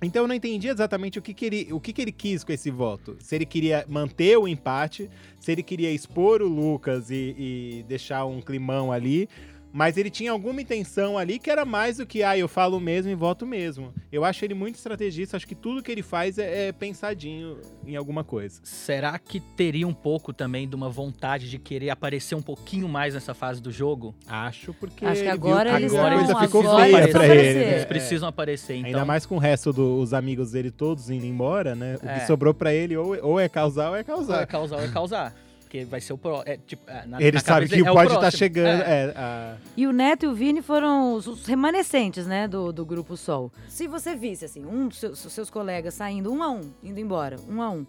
Então 0.01 0.23
eu 0.23 0.27
não 0.27 0.35
entendi 0.35 0.67
exatamente 0.67 1.17
o 1.17 1.21
que, 1.21 1.33
que 1.33 1.45
ele, 1.45 1.67
o 1.71 1.79
que, 1.79 1.93
que 1.93 2.01
ele 2.01 2.11
quis 2.11 2.43
com 2.43 2.51
esse 2.51 2.69
voto. 2.69 3.15
Se 3.19 3.35
ele 3.35 3.45
queria 3.45 3.85
manter 3.87 4.37
o 4.37 4.47
empate, 4.47 5.09
se 5.39 5.51
ele 5.51 5.63
queria 5.63 5.91
expor 5.91 6.41
o 6.41 6.47
Lucas 6.47 7.09
e, 7.09 7.35
e 7.37 7.85
deixar 7.87 8.25
um 8.25 8.41
climão 8.41 8.91
ali, 8.91 9.29
mas 9.73 9.97
ele 9.97 10.09
tinha 10.11 10.31
alguma 10.31 10.61
intenção 10.61 11.17
ali 11.17 11.39
que 11.39 11.49
era 11.49 11.65
mais 11.65 11.97
do 11.97 12.05
que, 12.05 12.21
ah, 12.21 12.37
eu 12.37 12.47
falo 12.47 12.79
mesmo 12.79 13.11
e 13.11 13.15
voto 13.15 13.45
mesmo. 13.45 13.91
Eu 14.11 14.23
acho 14.23 14.45
ele 14.45 14.53
muito 14.53 14.75
estrategista, 14.75 15.35
acho 15.35 15.47
que 15.47 15.55
tudo 15.55 15.81
que 15.81 15.91
ele 15.91 16.03
faz 16.03 16.37
é, 16.37 16.67
é 16.67 16.71
pensadinho 16.71 17.57
em 17.85 17.95
alguma 17.95 18.23
coisa. 18.23 18.61
Será 18.63 19.17
que 19.17 19.39
teria 19.39 19.87
um 19.87 19.93
pouco 19.93 20.31
também 20.31 20.69
de 20.69 20.75
uma 20.75 20.89
vontade 20.89 21.49
de 21.49 21.57
querer 21.57 21.89
aparecer 21.89 22.35
um 22.35 22.41
pouquinho 22.41 22.87
mais 22.87 23.15
nessa 23.15 23.33
fase 23.33 23.59
do 23.61 23.71
jogo? 23.71 24.13
Acho, 24.27 24.73
porque 24.75 25.03
Acho 25.05 25.15
que 25.15 25.21
ele 25.21 25.29
agora 25.29 25.71
viu 25.79 25.79
eles 25.79 25.91
que 25.91 25.97
a 25.97 26.03
coisa 26.13 26.35
ficou 26.47 26.61
agora 26.61 26.83
feia 26.83 26.97
eles 27.01 27.11
pra 27.11 27.25
ele. 27.27 27.59
né? 27.65 27.71
Eles 27.73 27.85
precisam 27.85 28.29
aparecer, 28.29 28.75
então. 28.75 28.87
Ainda 28.87 29.05
mais 29.05 29.25
com 29.25 29.35
o 29.35 29.39
resto 29.39 29.73
dos 29.73 30.13
amigos 30.13 30.51
dele 30.51 30.69
todos 30.69 31.09
indo 31.09 31.25
embora, 31.25 31.73
né? 31.73 31.97
O 32.03 32.07
É. 32.07 32.19
que 32.19 32.27
sobrou 32.27 32.53
pra 32.53 32.71
ele 32.71 32.95
ou, 32.95 33.17
ou 33.25 33.39
é 33.39 33.49
causar 33.49 33.89
ou 33.89 33.95
é 33.95 33.97
Ou 33.97 34.01
é 34.01 34.03
causar. 34.03 34.45
causar 34.47 34.75
ou 34.77 34.83
é 34.83 34.87
causar. 34.89 35.35
Porque 35.73 35.85
vai 35.85 35.99
ser 35.99 36.13
o 36.13 36.17
pro... 36.19 36.43
é, 36.45 36.55
tipo, 36.67 36.87
é, 36.87 37.03
na, 37.07 37.19
Ele 37.19 37.31
na 37.31 37.39
sabe 37.39 37.67
que 37.67 37.79
é 37.79 37.81
o 37.81 37.95
pode 37.95 38.09
estar 38.09 38.19
próximo. 38.19 38.37
chegando. 38.37 38.83
É. 38.83 39.05
é, 39.05 39.13
a- 39.17 39.57
E 39.75 39.87
o 39.87 39.91
Neto 39.91 40.23
e 40.23 40.27
o 40.27 40.35
Vini 40.35 40.61
foram 40.61 41.15
os, 41.15 41.25
os 41.25 41.47
remanescentes, 41.47 42.27
né, 42.27 42.47
do, 42.47 42.71
do 42.71 42.85
Grupo 42.85 43.17
Sol. 43.17 43.51
Se 43.67 43.87
você 43.87 44.13
visse, 44.15 44.45
assim, 44.45 44.63
um 44.63 44.87
dos 44.87 44.99
seus, 44.99 45.17
seus 45.17 45.49
colegas 45.49 45.95
saindo 45.95 46.31
um 46.31 46.43
a 46.43 46.51
um, 46.51 46.61
indo 46.83 46.99
embora, 46.99 47.37
um 47.49 47.59
a 47.59 47.71
um, 47.71 47.87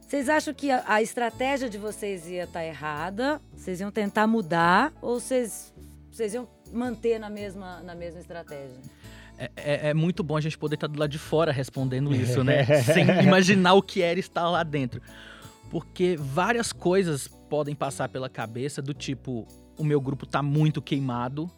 vocês 0.00 0.28
acham 0.28 0.54
que 0.54 0.70
a, 0.70 0.84
a 0.86 1.02
estratégia 1.02 1.68
de 1.68 1.78
vocês 1.78 2.28
ia 2.30 2.44
estar 2.44 2.64
errada? 2.64 3.40
Vocês 3.56 3.80
iam 3.80 3.90
tentar 3.90 4.28
mudar? 4.28 4.92
Ou 5.02 5.18
vocês, 5.18 5.74
vocês 6.12 6.32
iam 6.32 6.46
manter 6.72 7.18
na 7.18 7.28
mesma, 7.28 7.80
na 7.80 7.96
mesma 7.96 8.20
estratégia? 8.20 8.78
É, 9.36 9.50
é- 9.56 9.88
é 9.88 9.94
muito 9.94 10.22
bom 10.22 10.36
a 10.36 10.40
gente 10.40 10.56
poder 10.56 10.76
estar 10.76 10.86
do 10.86 10.96
lado 11.00 11.10
de 11.10 11.18
fora 11.18 11.50
respondendo 11.50 12.14
isso, 12.14 12.44
né? 12.44 12.64
Sem 12.84 13.04
imaginar 13.26 13.74
o 13.74 13.82
que 13.82 14.00
era 14.00 14.20
estar 14.20 14.48
lá 14.48 14.62
dentro. 14.62 15.02
Porque 15.70 16.16
várias 16.18 16.72
coisas 16.72 17.28
podem 17.48 17.74
passar 17.74 18.08
pela 18.08 18.28
cabeça 18.28 18.80
do 18.80 18.94
tipo, 18.94 19.46
o 19.76 19.84
meu 19.84 20.00
grupo 20.00 20.26
tá 20.26 20.42
muito 20.42 20.80
queimado. 20.80 21.50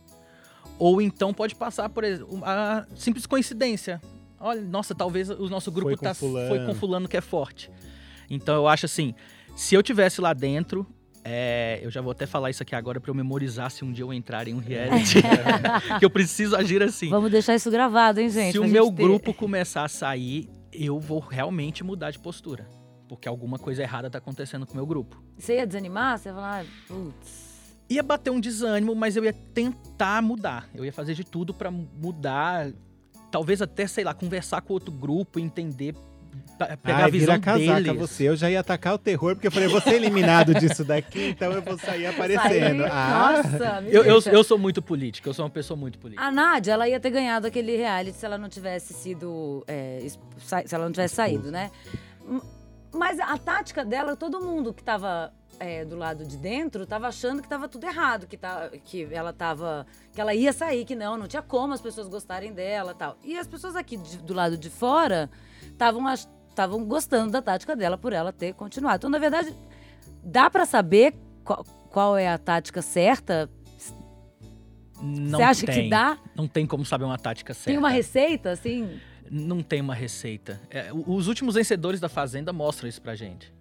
Ou 0.79 1.01
então 1.01 1.33
pode 1.33 1.55
passar 1.55 1.89
por 1.89 2.05
exemplo, 2.05 2.41
a 2.45 2.87
simples 2.95 3.27
coincidência. 3.27 4.01
Olha, 4.39 4.61
nossa, 4.61 4.95
talvez 4.95 5.31
o 5.31 5.49
nosso 5.49 5.73
grupo 5.73 5.91
Foi 5.91 5.97
com 5.97 6.05
tá, 6.05 6.15
fulano. 6.15 6.49
foi 6.49 6.67
com 6.67 6.75
fulano 6.75 7.09
que 7.09 7.17
é 7.17 7.21
forte. 7.21 7.71
Então 8.29 8.55
eu 8.55 8.69
acho 8.69 8.87
assim, 8.87 9.15
se 9.55 9.75
eu 9.75 9.83
tivesse 9.83 10.21
lá 10.21 10.35
dentro, 10.35 10.87
é, 11.25 11.81
eu 11.83 11.91
já 11.91 12.01
vou 12.01 12.13
até 12.13 12.27
falar 12.27 12.51
isso 12.51 12.63
aqui 12.63 12.75
agora 12.75 13.01
pra 13.01 13.11
eu 13.11 13.15
memorizar 13.15 13.71
se 13.71 13.85
um 13.85 13.91
dia 13.91 14.05
eu 14.05 14.13
entrar 14.13 14.47
em 14.47 14.55
um 14.55 14.59
reality. 14.59 15.19
que 15.99 16.05
eu 16.05 16.11
preciso 16.11 16.55
agir 16.55 16.83
assim. 16.83 17.09
Vamos 17.09 17.31
deixar 17.31 17.55
isso 17.55 17.71
gravado, 17.71 18.21
hein, 18.21 18.29
gente? 18.29 18.53
Se 18.53 18.59
o 18.59 18.69
meu 18.69 18.93
ter- 18.93 19.03
grupo 19.03 19.33
começar 19.33 19.85
a 19.85 19.89
sair, 19.89 20.49
eu 20.73 21.01
vou 21.01 21.19
realmente 21.21 21.83
mudar 21.83 22.11
de 22.11 22.19
postura. 22.19 22.69
Porque 23.09 23.29
alguma 23.29 23.59
coisa 23.59 23.83
errada 23.83 24.11
tá 24.11 24.19
acontecendo 24.19 24.67
com 24.67 24.73
o 24.73 24.77
meu 24.77 24.87
grupo. 24.87 25.23
Você 25.39 25.57
ia 25.57 25.67
desanimar? 25.67 26.19
Você 26.19 26.29
ia 26.29 26.35
falar, 26.35 26.63
"Ah, 26.63 26.67
putz... 26.89 27.47
Ia 27.89 28.03
bater 28.03 28.31
um 28.31 28.41
desânimo, 28.41 28.97
mas 28.97 29.17
eu 29.17 29.25
ia 29.25 29.33
tentar 29.33 30.21
mudar. 30.21 30.69
Eu 30.75 30.85
ia 30.85 30.93
fazer 30.93 31.15
de 31.15 31.23
tudo 31.23 31.55
pra 31.55 31.71
mudar. 31.71 32.73
Talvez 33.31 33.63
até, 33.63 33.87
sei 33.87 34.03
lá, 34.03 34.13
conversar 34.13 34.61
com 34.61 34.73
outro 34.73 34.91
grupo, 34.91 35.39
entender, 35.39 35.93
pe- 36.59 36.77
pegar 36.79 36.97
Ai, 36.97 37.03
a 37.05 37.09
visão 37.09 37.35
vira 37.35 37.39
casaca 37.41 37.83
deles. 37.83 37.99
você. 38.01 38.29
Eu 38.29 38.35
já 38.35 38.51
ia 38.51 38.59
atacar 38.59 38.95
o 38.95 38.99
terror, 38.99 39.37
porque 39.37 39.47
eu 39.47 39.53
falei, 39.53 39.69
eu 39.69 39.71
vou 39.71 39.81
ser 39.81 39.95
eliminado 39.95 40.53
disso 40.55 40.85
daqui, 40.85 41.29
então 41.29 41.53
eu 41.53 41.63
vou 41.63 41.79
sair 41.79 42.07
aparecendo. 42.07 42.85
Ah, 42.91 43.43
Nossa, 43.45 43.81
me 43.83 43.93
Eu, 43.93 44.05
eu, 44.05 44.21
eu 44.33 44.43
sou 44.43 44.59
muito 44.59 44.83
político, 44.83 45.29
eu 45.29 45.35
sou 45.35 45.45
uma 45.45 45.51
pessoa 45.51 45.77
muito 45.79 45.97
política. 45.97 46.27
A 46.27 46.33
Nádia, 46.33 46.73
ela 46.73 46.89
ia 46.89 46.99
ter 46.99 47.11
ganhado 47.11 47.47
aquele 47.47 47.77
reality 47.77 48.17
se 48.19 48.27
ela 48.27 48.37
não 48.39 48.49
tivesse 48.49 48.95
sido. 48.95 49.63
é, 49.69 50.05
se 50.39 50.75
ela 50.75 50.87
não 50.87 50.93
tivesse 50.93 51.15
saído, 51.15 51.53
né? 51.53 51.71
Mas 52.97 53.19
a 53.21 53.37
tática 53.39 53.85
dela, 53.85 54.17
todo 54.17 54.41
mundo 54.41 54.73
que 54.73 54.83
tava 54.83 55.33
é, 55.61 55.85
do 55.85 55.97
lado 55.97 56.25
de 56.25 56.37
dentro 56.37 56.87
tava 56.87 57.07
achando 57.09 57.41
que 57.43 57.49
tava 57.49 57.69
tudo 57.69 57.85
errado, 57.85 58.27
que, 58.27 58.37
tá, 58.37 58.71
que 58.85 59.07
ela 59.13 59.33
tava. 59.33 59.87
que 60.13 60.21
ela 60.21 60.35
ia 60.35 60.53
sair, 60.53 60.85
que 60.85 60.95
não, 60.95 61.17
não 61.17 61.27
tinha 61.27 61.43
como 61.43 61.73
as 61.75 61.81
pessoas 61.81 62.09
gostarem 62.09 62.53
dela 62.53 62.95
tal. 62.95 63.17
E 63.25 63.39
as 63.39 63.47
pessoas 63.47 63.77
aqui 63.77 63.97
de- 63.97 64.19
do 64.19 64.35
lado 64.35 64.57
de 64.57 64.69
fora 64.71 65.31
estavam 65.71 66.85
gostando 66.85 67.33
da 67.33 67.43
tática 67.43 67.75
dela 67.77 67.97
por 67.99 68.13
ela 68.13 68.33
ter 68.33 68.55
continuado. 68.55 68.97
Então, 68.99 69.11
na 69.11 69.19
verdade, 69.19 69.55
dá 70.23 70.49
pra 70.51 70.65
saber 70.67 71.15
qual, 71.45 71.65
qual 71.91 72.17
é 72.17 72.29
a 72.29 72.39
tática 72.39 72.81
certa? 72.83 73.49
Não 75.01 75.39
Você 75.39 75.43
acha 75.43 75.67
tem, 75.67 75.85
que 75.85 75.91
dá? 75.91 76.19
Não 76.35 76.49
tem 76.49 76.67
como 76.67 76.85
saber 76.85 77.05
uma 77.05 77.19
tática 77.19 77.53
certa. 77.53 77.69
Tem 77.71 77.79
uma 77.79 77.91
receita, 77.91 78.51
assim? 78.51 78.99
Não 79.31 79.63
tem 79.63 79.81
uma 79.81 79.95
receita. 79.95 80.61
É, 80.71 80.91
os 80.93 81.29
últimos 81.29 81.55
vencedores 81.55 82.01
da 82.01 82.09
Fazenda 82.09 82.53
mostram 82.53 82.89
isso 82.89 83.01
pra 83.03 83.15
gente. 83.15 83.53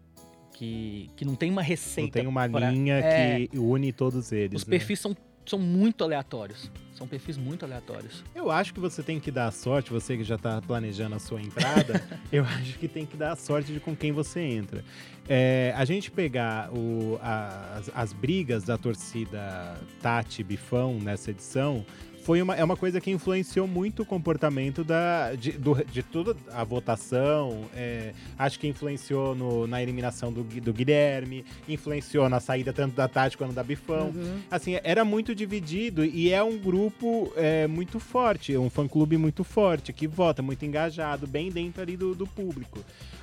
Que, 0.54 1.10
que 1.18 1.26
não 1.26 1.36
tem 1.36 1.52
uma 1.52 1.62
receita. 1.62 2.20
não 2.20 2.24
tem 2.24 2.28
uma 2.28 2.48
pra- 2.50 2.70
linha 2.72 2.96
É, 3.00 3.46
que 3.48 3.58
une 3.60 3.92
todos 3.92 4.32
eles. 4.32 4.62
Os 4.62 4.66
né? 4.68 4.72
perfis 4.78 5.00
são, 5.00 5.16
são 5.46 5.60
muito 5.60 6.02
aleatórios. 6.04 6.72
São 6.94 7.06
perfis 7.06 7.36
muito 7.36 7.66
aleatórios. 7.66 8.24
Eu 8.34 8.50
acho 8.50 8.74
que 8.74 8.80
você 8.80 9.04
tem 9.04 9.20
que 9.20 9.30
dar 9.32 9.48
a 9.48 9.52
sorte, 9.52 9.92
você 9.92 10.16
que 10.16 10.24
já 10.24 10.38
tá 10.38 10.62
planejando 10.62 11.14
a 11.14 11.20
sua 11.20 11.42
entrada, 11.42 12.02
eu 12.32 12.46
acho 12.46 12.80
que 12.80 12.88
tem 12.88 13.06
que 13.06 13.18
dar 13.18 13.34
a 13.34 13.36
sorte 13.36 13.74
de 13.74 13.82
com 13.82 13.94
quem 13.94 14.14
você 14.14 14.40
entra. 14.40 14.82
É, 15.28 15.74
a 15.76 15.84
gente 15.84 16.10
pegar 16.10 16.72
o- 16.74 17.20
as, 17.22 17.92
as 17.94 18.14
brigas 18.14 18.64
da 18.64 18.78
torcida 18.78 19.76
Tati 20.02 20.42
Bifão 20.42 20.98
nessa 21.02 21.32
edição. 21.32 21.86
Foi 22.26 22.42
uma, 22.42 22.56
é 22.56 22.64
uma 22.64 22.76
coisa 22.76 23.00
que 23.00 23.12
influenciou 23.12 23.68
muito 23.68 24.02
o 24.02 24.06
comportamento 24.06 24.84
da, 24.84 25.36
de, 25.36 25.52
do- 25.52 25.86
de 25.86 26.02
toda 26.02 26.36
a 26.52 26.64
votação. 26.64 27.66
é, 27.76 28.14
acho 28.36 28.60
que 28.60 28.68
influenciou 28.68 29.36
no- 29.36 29.68
na 29.68 29.84
eliminação 29.84 30.34
do, 30.34 30.44
do 30.44 30.74
Guilherme, 30.74 31.46
influenciou 31.70 32.28
na 32.28 32.40
saída 32.40 32.74
tanto 32.74 32.96
da 32.96 33.08
Tati 33.08 33.38
quanto 33.38 33.54
da 33.54 33.62
Bifão 33.64 34.08
Uhum. 34.08 34.40
assim, 34.50 34.80
era 34.84 35.06
muito 35.06 35.36
dividido 35.36 36.04
e 36.04 36.32
é 36.34 36.42
um 36.44 36.58
grupo 36.58 37.32
é, 37.36 37.68
muito 37.68 38.00
forte, 38.00 38.58
um 38.58 38.72
fã-clube 38.72 39.18
muito 39.18 39.44
forte, 39.44 39.94
que 39.94 40.08
vota 40.08 40.42
muito 40.42 40.66
engajado, 40.66 41.28
bem 41.28 41.52
dentro 41.52 41.84
ali 41.84 41.96
do, 41.96 42.16
do 42.16 42.26
público. 42.26 42.80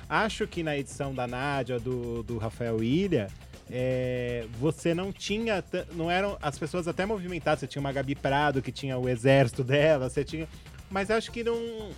Acho 0.07 0.47
que 0.47 0.63
na 0.63 0.77
edição 0.77 1.13
da 1.13 1.27
Nádia, 1.27 1.77
do, 1.77 2.23
do 2.23 2.37
Rafael 2.37 2.81
Ilha, 2.81 3.27
é, 3.75 4.45
você 4.59 4.93
não 4.93 5.11
tinha, 5.11 5.63
não 5.93 6.11
eram 6.11 6.37
as 6.39 6.59
pessoas 6.59 6.87
até 6.87 7.07
movimentadas, 7.07 7.61
você 7.61 7.67
tinha 7.67 7.79
uma 7.79 7.91
Gabi 7.91 8.13
Prado 8.13 8.61
que 8.61 8.71
tinha 8.71 8.95
o 8.99 9.09
exército 9.09 9.63
dela, 9.63 10.11
você 10.11 10.23
tinha, 10.23 10.47
mas 10.91 11.09
acho 11.09 11.31
que 11.31 11.43
não 11.43 11.89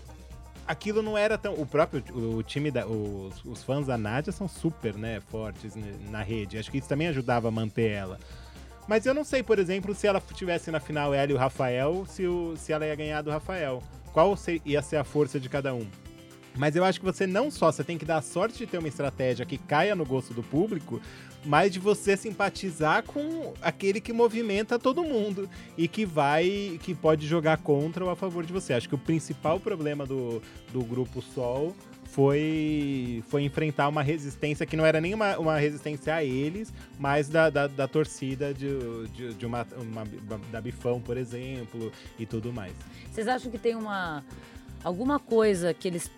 aquilo 0.65 1.01
não 1.01 1.17
era 1.17 1.37
tão. 1.37 1.53
O 1.53 1.65
próprio 1.65 2.01
o 2.15 2.41
time 2.41 2.71
da. 2.71 2.87
Os, 2.87 3.43
os 3.43 3.61
fãs 3.61 3.87
da 3.87 3.97
Nádia 3.97 4.31
são 4.31 4.47
super, 4.47 4.95
né, 4.95 5.19
fortes 5.19 5.73
na 6.09 6.21
rede. 6.21 6.57
Acho 6.57 6.71
que 6.71 6.77
isso 6.77 6.87
também 6.87 7.07
ajudava 7.07 7.49
a 7.49 7.51
manter 7.51 7.91
ela. 7.91 8.19
Mas 8.87 9.05
eu 9.05 9.13
não 9.13 9.25
sei, 9.25 9.43
por 9.43 9.59
exemplo, 9.59 9.93
se 9.93 10.07
ela 10.07 10.21
tivesse 10.33 10.71
na 10.71 10.79
final 10.79 11.13
ela 11.13 11.31
e 11.31 11.35
o 11.35 11.37
Rafael, 11.37 12.05
se, 12.07 12.25
o, 12.25 12.55
se 12.55 12.71
ela 12.71 12.85
ia 12.85 12.95
ganhar 12.95 13.21
do 13.21 13.31
Rafael. 13.31 13.83
Qual 14.13 14.33
ia 14.63 14.81
ser 14.81 14.95
a 14.95 15.03
força 15.03 15.39
de 15.39 15.49
cada 15.49 15.73
um? 15.73 15.85
Mas 16.57 16.75
eu 16.75 16.83
acho 16.85 16.99
que 16.99 17.05
você 17.05 17.27
não 17.27 17.51
só 17.51 17.71
você 17.71 17.83
tem 17.83 17.97
que 17.97 18.05
dar 18.05 18.21
sorte 18.21 18.57
de 18.59 18.65
ter 18.67 18.77
uma 18.77 18.87
estratégia 18.87 19.45
que 19.45 19.57
caia 19.57 19.95
no 19.95 20.05
gosto 20.05 20.33
do 20.33 20.41
público, 20.41 21.01
mas 21.45 21.71
de 21.71 21.79
você 21.79 22.15
simpatizar 22.17 23.03
com 23.03 23.53
aquele 23.61 23.99
que 24.01 24.11
movimenta 24.13 24.79
todo 24.79 25.03
mundo 25.03 25.49
e 25.77 25.87
que 25.87 26.05
vai, 26.05 26.79
que 26.81 26.95
pode 26.95 27.27
jogar 27.27 27.57
contra 27.57 28.03
ou 28.03 28.09
a 28.09 28.15
favor 28.15 28.45
de 28.45 28.51
você. 28.53 28.73
Acho 28.73 28.89
que 28.89 28.95
o 28.95 28.97
principal 28.97 29.59
problema 29.59 30.05
do, 30.05 30.41
do 30.73 30.83
grupo 30.83 31.21
Sol 31.21 31.75
foi, 32.05 33.23
foi 33.27 33.43
enfrentar 33.43 33.87
uma 33.89 34.01
resistência 34.01 34.65
que 34.65 34.75
não 34.77 34.85
era 34.85 34.99
nem 35.01 35.13
uma, 35.13 35.37
uma 35.37 35.57
resistência 35.59 36.15
a 36.15 36.23
eles, 36.23 36.73
mas 36.97 37.27
da, 37.29 37.49
da, 37.49 37.67
da 37.67 37.87
torcida 37.87 38.53
de, 38.53 38.69
de, 39.13 39.33
de 39.33 39.45
uma, 39.45 39.67
uma- 39.77 40.05
da 40.51 40.61
Bifão, 40.61 40.99
por 41.01 41.17
exemplo, 41.17 41.91
e 42.17 42.25
tudo 42.25 42.51
mais. 42.53 42.73
Vocês 43.11 43.27
acham 43.27 43.51
que 43.51 43.57
tem 43.59 43.75
uma 43.75 44.23
alguma 44.83 45.19
coisa 45.19 45.73
que 45.73 45.87
eles 45.87 46.09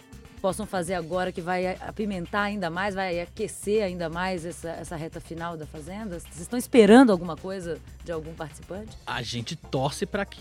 possam 0.42 0.66
fazer 0.66 0.94
agora 0.94 1.32
que 1.32 1.42
vai 1.42 1.68
apimentar 1.82 2.44
ainda 2.44 2.70
mais, 2.70 2.96
vai 2.96 3.20
aquecer 3.20 3.84
ainda 3.84 4.10
mais 4.10 4.46
essa, 4.46 4.70
essa 4.70 4.96
reta 4.96 5.20
final 5.20 5.58
da 5.58 5.66
Fazenda? 5.66 6.20
Vocês 6.20 6.40
estão 6.40 6.58
esperando 6.58 7.12
alguma 7.12 7.36
coisa 7.36 7.80
de 8.06 8.12
algum 8.12 8.34
participante? 8.34 8.98
A 9.06 9.22
gente 9.22 9.56
torce 9.56 10.06
pra 10.06 10.26
que, 10.26 10.40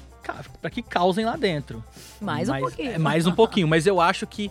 pra 0.61 0.71
que 0.71 0.83
causem 0.83 1.25
lá 1.25 1.37
dentro. 1.37 1.83
Mais 2.21 2.49
um 2.49 2.53
Mas- 2.53 2.61
pouquinho. 2.63 2.91
é, 2.93 2.99
mais 2.99 3.27
um 3.27 3.33
pouquinho, 3.33 3.69
mas 3.69 3.87
eu 3.87 4.01
acho 4.01 4.27
que, 4.27 4.51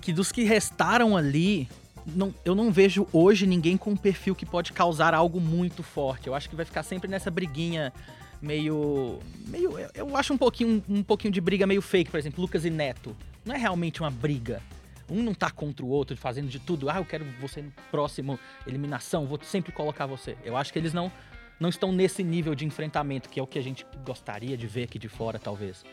que 0.00 0.12
dos 0.12 0.30
que 0.32 0.44
restaram 0.44 1.16
ali, 1.16 1.68
não, 2.06 2.34
eu 2.44 2.54
não 2.54 2.70
vejo 2.72 3.06
hoje 3.12 3.46
ninguém 3.46 3.76
com 3.76 3.90
um 3.90 3.96
perfil 3.96 4.34
que 4.34 4.46
pode 4.46 4.72
causar 4.72 5.14
algo 5.14 5.40
muito 5.40 5.82
forte. 5.82 6.26
Eu 6.26 6.34
acho 6.34 6.48
que 6.48 6.56
vai 6.56 6.64
ficar 6.64 6.82
sempre 6.82 7.10
nessa 7.10 7.30
briguinha 7.30 7.92
meio. 8.40 9.18
meio 9.46 9.78
eu- 9.78 9.90
eu 9.94 10.16
acho 10.16 10.32
um 10.32 10.38
pouquinho, 10.38 10.82
um 10.88 11.02
pouquinho 11.02 11.32
de 11.32 11.40
briga 11.40 11.66
meio 11.66 11.82
fake, 11.82 12.10
por 12.10 12.18
exemplo, 12.18 12.40
Lucas 12.40 12.64
e 12.64 12.70
Neto. 12.70 13.14
Não 13.44 13.54
é 13.54 13.58
realmente 13.58 14.00
uma 14.00 14.10
briga. 14.10 14.62
Um 15.08 15.22
não 15.22 15.34
tá 15.34 15.50
contra 15.50 15.84
o 15.84 15.88
outro, 15.88 16.16
fazendo 16.16 16.48
de 16.48 16.58
tudo. 16.58 16.88
Ah, 16.88 16.98
eu 16.98 17.04
quero 17.04 17.24
você 17.40 17.62
no 17.62 17.72
próximo 17.90 18.38
eliminação, 18.66 19.26
vou 19.26 19.40
sempre 19.42 19.72
colocar 19.72 20.06
você. 20.06 20.36
Eu 20.44 20.56
acho 20.56 20.72
que 20.72 20.78
eles 20.78 20.92
não, 20.92 21.10
não 21.58 21.68
estão 21.68 21.90
nesse 21.90 22.22
nível 22.22 22.54
de 22.54 22.64
enfrentamento, 22.64 23.28
que 23.28 23.40
é 23.40 23.42
o 23.42 23.46
que 23.46 23.58
a 23.58 23.62
gente 23.62 23.84
gostaria 24.04 24.56
de 24.56 24.66
ver 24.66 24.84
aqui 24.84 24.98
de 24.98 25.08
fora, 25.08 25.38
talvez. 25.38 25.84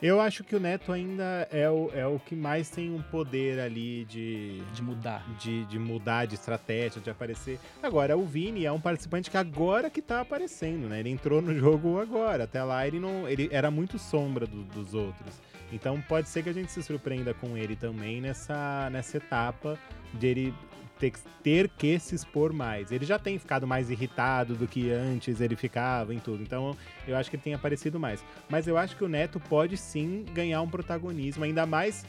Eu 0.00 0.20
acho 0.20 0.44
que 0.44 0.54
o 0.54 0.60
Neto 0.60 0.92
ainda 0.92 1.48
é 1.50 1.68
o, 1.68 1.90
é 1.92 2.06
o 2.06 2.20
que 2.20 2.36
mais 2.36 2.70
tem 2.70 2.88
um 2.90 3.02
poder 3.02 3.58
ali 3.58 4.04
de, 4.04 4.62
De 4.72 4.80
mudar. 4.80 5.24
de, 5.40 5.64
de 5.64 5.76
mudar 5.78 6.24
de 6.26 6.34
estratégia, 6.36 7.00
de 7.00 7.10
aparecer. 7.10 7.58
Agora, 7.82 8.16
o 8.16 8.24
Vini 8.24 8.64
é 8.64 8.70
um 8.70 8.80
participante 8.80 9.28
que 9.28 9.36
agora 9.36 9.90
que 9.90 10.00
tá 10.00 10.20
aparecendo, 10.20 10.88
né? 10.88 11.00
Ele 11.00 11.10
entrou 11.10 11.42
no 11.42 11.52
jogo 11.58 11.98
agora. 11.98 12.44
Até 12.44 12.62
lá 12.62 12.86
ele 12.86 13.00
não. 13.00 13.28
Ele 13.28 13.48
era 13.50 13.70
muito 13.72 13.98
sombra 13.98 14.46
do- 14.46 14.62
dos 14.62 14.94
outros. 14.94 15.34
Então 15.72 16.00
pode 16.08 16.28
ser 16.28 16.42
que 16.44 16.48
a 16.48 16.52
gente 16.54 16.70
se 16.72 16.82
surpreenda 16.82 17.34
com 17.34 17.56
ele 17.56 17.74
também 17.76 18.20
nessa, 18.20 18.88
nessa 18.90 19.16
etapa 19.18 19.76
de 20.14 20.26
ele 20.26 20.54
ter, 20.98 21.10
que- 21.10 21.18
ter 21.42 21.68
que 21.68 21.98
se 21.98 22.14
expor 22.14 22.52
mais. 22.52 22.90
Ele 22.92 23.04
já 23.06 23.18
tem 23.18 23.38
ficado 23.38 23.66
mais 23.66 23.90
irritado 23.90 24.54
do 24.54 24.66
que 24.66 24.90
antes 24.90 25.40
ele 25.40 25.56
ficava 25.56 26.12
em 26.14 26.18
tudo. 26.18 26.42
Então 26.42 26.76
eu 27.06 27.16
acho 27.16 27.30
que 27.30 27.36
ele 27.36 27.42
tem 27.42 27.54
aparecido 27.54 27.98
mais. 27.98 28.24
Mas 28.48 28.66
eu 28.66 28.76
acho 28.76 28.96
que 28.96 29.04
o 29.04 29.08
Neto 29.08 29.40
pode 29.40 29.76
sim 29.76 30.24
ganhar 30.34 30.60
um 30.62 30.68
protagonismo, 30.68 31.44
ainda 31.44 31.64
mais. 31.66 32.04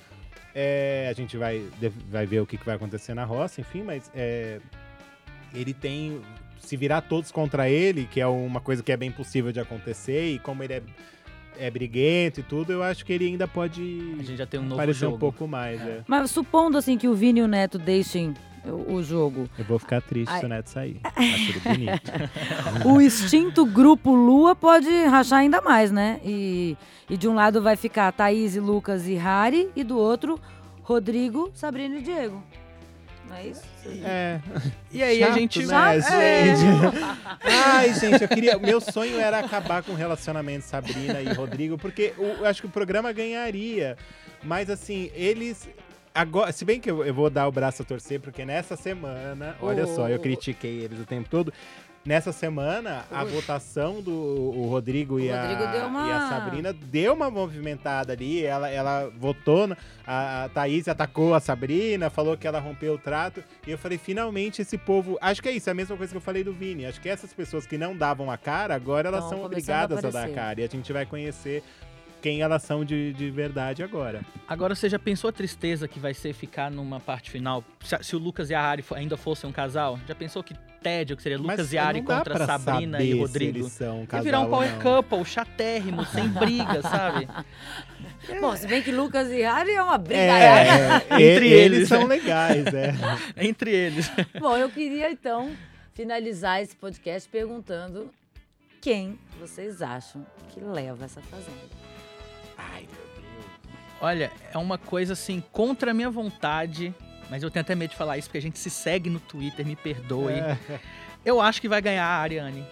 é, 0.55 1.07
a 1.09 1.13
gente 1.13 1.37
vai, 1.37 1.63
vai 2.09 2.25
ver 2.25 2.39
o 2.41 2.45
que, 2.45 2.57
que 2.57 2.65
vai 2.65 2.75
acontecer 2.75 3.13
na 3.13 3.23
roça, 3.23 3.61
enfim, 3.61 3.83
mas 3.83 4.09
é, 4.15 4.59
ele 5.53 5.73
tem. 5.73 6.19
Se 6.61 6.75
virar 6.75 7.01
todos 7.01 7.31
contra 7.31 7.69
ele, 7.69 8.05
que 8.11 8.19
é 8.19 8.27
uma 8.27 8.59
coisa 8.59 8.83
que 8.83 8.91
é 8.91 8.97
bem 8.97 9.11
possível 9.11 9.51
de 9.51 9.59
acontecer, 9.59 10.33
e 10.35 10.39
como 10.39 10.61
ele 10.61 10.73
é, 10.73 10.81
é 11.57 11.71
briguento 11.71 12.41
e 12.41 12.43
tudo, 12.43 12.71
eu 12.73 12.83
acho 12.83 13.05
que 13.05 13.13
ele 13.13 13.25
ainda 13.27 13.47
pode 13.47 13.81
A 14.19 14.23
gente 14.23 14.35
já 14.37 14.45
tem 14.45 14.59
um 14.59 14.63
novo 14.63 14.75
aparecer 14.75 14.99
jogo. 15.01 15.15
um 15.15 15.19
pouco 15.19 15.47
mais. 15.47 15.79
É. 15.81 15.83
é. 15.85 16.03
Mas 16.07 16.29
supondo 16.31 16.77
assim 16.77 16.97
que 16.97 17.07
o 17.07 17.13
Vini 17.15 17.39
e 17.39 17.43
o 17.43 17.47
Neto 17.47 17.79
deixem 17.79 18.33
o, 18.71 19.03
jogo, 19.03 19.49
Eu 19.57 19.65
vou 19.65 19.79
ficar 19.79 20.01
triste 20.01 20.31
Ai. 20.31 20.39
se 20.39 20.45
o 20.45 20.49
Neto 20.49 20.69
sair. 20.69 20.99
Acho 21.03 21.49
ele 21.49 21.59
bonito. 21.59 22.11
o 22.85 23.01
extinto 23.01 23.65
grupo 23.65 24.13
Lua 24.13 24.55
pode 24.55 24.89
rachar 25.05 25.39
ainda 25.39 25.61
mais, 25.61 25.91
né? 25.91 26.19
E, 26.23 26.77
e 27.09 27.17
de 27.17 27.27
um 27.27 27.33
lado 27.35 27.61
vai 27.61 27.75
ficar 27.75 28.11
Thaís, 28.11 28.55
e 28.55 28.59
Lucas 28.59 29.07
e 29.07 29.15
Harry, 29.15 29.69
e 29.75 29.83
do 29.83 29.97
outro, 29.97 30.39
Rodrigo, 30.83 31.51
Sabrina 31.53 31.97
e 31.97 32.01
Diego. 32.01 32.43
Não 33.29 33.35
é 33.35 33.47
isso? 33.47 33.61
É. 34.03 34.39
E 34.91 35.03
aí 35.03 35.23
a 35.23 35.27
Chato, 35.27 35.39
gente. 35.39 35.65
né, 35.65 35.97
É. 35.97 36.55
gente? 36.55 36.97
Ai, 37.45 37.93
gente, 37.93 38.21
eu 38.23 38.27
queria. 38.27 38.57
Meu 38.57 38.81
sonho 38.81 39.19
era 39.19 39.39
acabar 39.39 39.83
com 39.83 39.91
o 39.91 39.95
relacionamento 39.95 40.65
Sabrina 40.65 41.21
e 41.21 41.31
Rodrigo, 41.33 41.77
porque 41.77 42.13
eu 42.17 42.43
acho 42.45 42.61
que 42.61 42.67
o 42.67 42.71
programa 42.71 43.11
ganharia. 43.11 43.97
Mas 44.43 44.69
assim, 44.69 45.11
eles. 45.13 45.69
Agora, 46.13 46.51
se 46.51 46.65
bem 46.65 46.79
que 46.79 46.89
eu, 46.89 47.05
eu 47.05 47.13
vou 47.13 47.29
dar 47.29 47.47
o 47.47 47.51
braço 47.51 47.81
a 47.81 47.85
torcer, 47.85 48.19
porque 48.19 48.43
nessa 48.43 48.75
semana, 48.75 49.55
olha 49.61 49.83
Oh. 49.85 49.95
só, 49.95 50.09
eu 50.09 50.19
critiquei 50.19 50.79
eles 50.81 50.99
o 50.99 51.05
tempo 51.05 51.29
todo. 51.29 51.53
Nessa 52.05 52.31
semana, 52.31 53.03
a 53.11 53.23
Ui. 53.23 53.29
votação 53.29 54.01
do 54.01 54.11
o 54.11 54.67
Rodrigo, 54.69 55.19
e, 55.19 55.29
O 55.29 55.35
a, 55.35 55.41
Rodrigo 55.41 55.71
deu 55.71 55.85
uma- 55.85 56.07
e 56.07 56.11
a 56.11 56.29
Sabrina 56.29 56.73
deu 56.73 57.13
uma 57.13 57.29
movimentada 57.29 58.13
ali. 58.13 58.43
Ela, 58.43 58.69
ela 58.69 59.11
votou, 59.19 59.67
na- 59.67 59.77
a, 60.07 60.45
a 60.45 60.49
Thaís 60.49 60.87
atacou 60.87 61.35
a 61.35 61.41
Sabrina, 61.41 62.09
falou 62.09 62.37
que 62.37 62.47
ela 62.47 62.57
rompeu 62.59 62.93
o 62.93 62.97
trato. 62.97 63.43
E 63.67 63.71
eu 63.71 63.77
falei, 63.77 63.97
finalmente 63.97 64.61
esse 64.61 64.77
povo. 64.77 65.17
Acho 65.21 65.43
que 65.43 65.49
é 65.49 65.51
isso, 65.51 65.69
é 65.69 65.71
a 65.71 65.75
mesma 65.75 65.97
coisa 65.97 66.11
que 66.11 66.17
eu 66.17 66.21
falei 66.21 66.41
do 66.43 66.53
Vini. 66.53 66.85
Acho 66.85 67.01
que 67.01 67.09
essas 67.09 67.33
pessoas 67.33 67.67
que 67.67 67.77
não 67.77 67.95
davam 67.95 68.31
a 68.31 68.37
cara, 68.37 68.73
agora 68.73 69.09
elas 69.09 69.25
são 69.27 69.43
obrigadas 69.43 70.03
a 70.03 70.07
a, 70.07 70.11
dar 70.11 70.25
a 70.25 70.29
cara. 70.29 70.61
E 70.61 70.63
a 70.63 70.67
gente 70.67 70.91
vai 70.93 71.05
conhecer 71.05 71.61
quem 72.21 72.41
elas 72.41 72.63
são 72.63 72.83
de, 72.83 73.13
de 73.13 73.29
verdade 73.31 73.81
agora. 73.83 74.21
Agora 74.47 74.75
você 74.75 74.89
já 74.89 74.99
pensou 74.99 75.29
a 75.29 75.33
tristeza 75.33 75.87
que 75.87 75.99
vai 75.99 76.13
ser 76.13 76.33
ficar 76.33 76.69
numa 76.71 76.99
parte 76.99 77.29
final? 77.31 77.63
Se, 77.81 77.97
se 78.01 78.15
o 78.15 78.19
Lucas 78.19 78.49
e 78.49 78.53
a 78.55 78.61
Ari 78.61 78.83
ainda 78.95 79.15
fossem 79.17 79.49
um 79.49 79.53
casal? 79.53 79.99
Já 80.07 80.13
pensou 80.15 80.43
que 80.43 80.53
tédio 80.81 81.15
que 81.17 81.23
seria 81.23 81.37
Lucas 81.37 81.57
Mas 81.57 81.73
e 81.73 81.77
Ari 81.77 82.01
contra 82.01 82.37
Sabrina 82.45 82.97
saber 82.97 83.09
e 83.09 83.13
se 83.13 83.19
Rodrigo? 83.19 83.57
eles 83.59 83.71
são 83.73 83.97
um 83.97 84.01
Ia 84.01 84.07
casal 84.07 84.23
virar 84.23 84.39
um 84.41 84.49
power 84.49 84.71
não. 84.71 84.81
couple, 84.81 85.25
chatérrimo, 85.25 86.05
sem 86.05 86.27
briga, 86.29 86.81
sabe? 86.81 87.27
Bom, 88.39 88.55
se 88.55 88.67
bem 88.67 88.81
que 88.81 88.91
Lucas 88.91 89.29
e 89.29 89.41
Harry 89.41 89.71
é 89.73 89.81
uma 89.83 89.97
briga. 89.97 90.21
É, 90.21 90.95
Entre 91.15 91.47
e- 91.47 91.53
eles, 91.53 91.77
eles 91.77 91.87
são 91.89 92.05
legais, 92.05 92.65
é. 92.73 92.93
Entre 93.37 93.71
eles. 93.71 94.09
Bom, 94.39 94.55
eu 94.57 94.69
queria 94.69 95.11
então 95.11 95.51
finalizar 95.93 96.61
esse 96.61 96.75
podcast 96.75 97.27
perguntando 97.29 98.09
quem 98.81 99.19
vocês 99.39 99.81
acham 99.81 100.25
que 100.49 100.59
leva 100.61 101.03
essa 101.05 101.21
fazenda. 101.21 101.79
Ai, 102.79 102.87
meu 102.91 103.23
Deus. 103.23 103.45
Olha, 104.01 104.31
é 104.53 104.57
uma 104.57 104.77
coisa 104.77 105.13
assim, 105.13 105.43
contra 105.51 105.91
a 105.91 105.93
minha 105.93 106.09
vontade, 106.09 106.93
mas 107.29 107.43
eu 107.43 107.51
tenho 107.51 107.61
até 107.61 107.75
medo 107.75 107.91
de 107.91 107.95
falar 107.95 108.17
isso 108.17 108.27
porque 108.27 108.37
a 108.37 108.41
gente 108.41 108.57
se 108.57 108.69
segue 108.69 109.09
no 109.09 109.19
Twitter, 109.19 109.65
me 109.65 109.75
perdoe. 109.75 110.33
É. 110.33 110.57
Eu 111.25 111.41
acho 111.41 111.59
que 111.59 111.67
vai 111.67 111.81
ganhar 111.81 112.05
a 112.05 112.17
Ariane. 112.19 112.65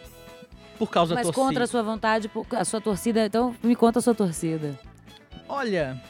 Por 0.80 0.90
causa 0.90 1.16
Mas 1.16 1.28
da 1.28 1.34
torcida. 1.34 1.48
contra 1.48 1.64
a 1.64 1.68
sua 1.68 1.84
vontade, 1.84 2.32
a 2.52 2.66
sua 2.66 2.80
torcida, 2.80 3.26
então 3.26 3.56
me 3.64 3.76
conta 3.76 4.00
a 4.00 4.02
sua 4.02 4.14
torcida. 4.14 4.80
Olha, 5.50 6.02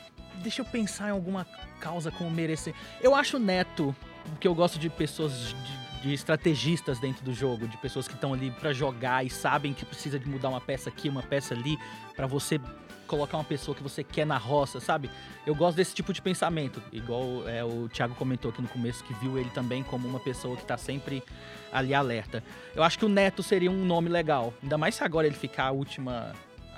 deixa 0.41 0.61
eu 0.61 0.65
pensar 0.65 1.07
em 1.07 1.11
alguma 1.11 1.45
causa 1.79 2.11
como 2.11 2.29
merecer. 2.29 2.73
Eu 3.01 3.15
acho 3.15 3.39
neto, 3.39 3.95
porque 4.25 4.47
eu 4.47 4.53
gosto 4.53 4.77
de 4.77 4.89
pessoas 4.89 5.55
de, 6.01 6.01
de 6.01 6.13
estrategistas 6.13 6.99
dentro 6.99 7.23
do 7.23 7.33
jogo, 7.33 7.67
de 7.67 7.77
pessoas 7.77 8.07
que 8.07 8.13
estão 8.13 8.33
ali 8.33 8.51
pra 8.51 8.73
jogar 8.73 9.25
e 9.25 9.29
sabem 9.29 9.73
que 9.73 9.85
precisa 9.85 10.19
de 10.19 10.27
mudar 10.27 10.49
uma 10.49 10.61
peça 10.61 10.89
aqui, 10.89 11.07
uma 11.07 11.23
peça 11.23 11.53
ali, 11.53 11.77
pra 12.15 12.27
você 12.27 12.59
colocar 13.07 13.37
uma 13.37 13.43
pessoa 13.43 13.75
que 13.75 13.81
você 13.81 14.03
quer 14.03 14.25
na 14.25 14.37
roça, 14.37 14.79
sabe? 14.79 15.09
Eu 15.45 15.55
gosto 15.55 15.77
desse 15.77 15.95
tipo 15.95 16.13
de 16.13 16.21
pensamento, 16.21 16.81
igual 16.91 17.47
é, 17.47 17.63
o 17.63 17.89
Thiago 17.89 18.13
comentou 18.15 18.51
aqui 18.51 18.61
no 18.61 18.67
começo 18.67 19.03
que 19.03 19.13
viu 19.15 19.37
ele 19.37 19.49
também 19.49 19.81
como 19.81 20.07
uma 20.07 20.19
pessoa 20.19 20.55
que 20.55 20.65
tá 20.65 20.77
sempre 20.77 21.23
ali 21.71 21.93
alerta. 21.93 22.43
Eu 22.75 22.83
acho 22.83 22.99
que 22.99 23.05
o 23.05 23.09
Neto 23.09 23.41
seria 23.41 23.71
um 23.71 23.85
nome 23.85 24.09
legal, 24.09 24.53
ainda 24.61 24.77
mais 24.77 24.95
se 24.95 25.03
agora 25.03 25.25
ele 25.25 25.35
ficar 25.35 25.65
a 25.65 25.71
última 25.71 26.33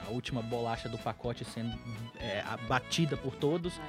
a 0.10 0.12
última 0.12 0.41
bolacha 0.41 0.89
do 0.89 0.98
pacote 0.98 1.45
sendo 1.45 1.72
é, 2.19 2.43
batida 2.67 3.15
por 3.15 3.36
todos, 3.36 3.80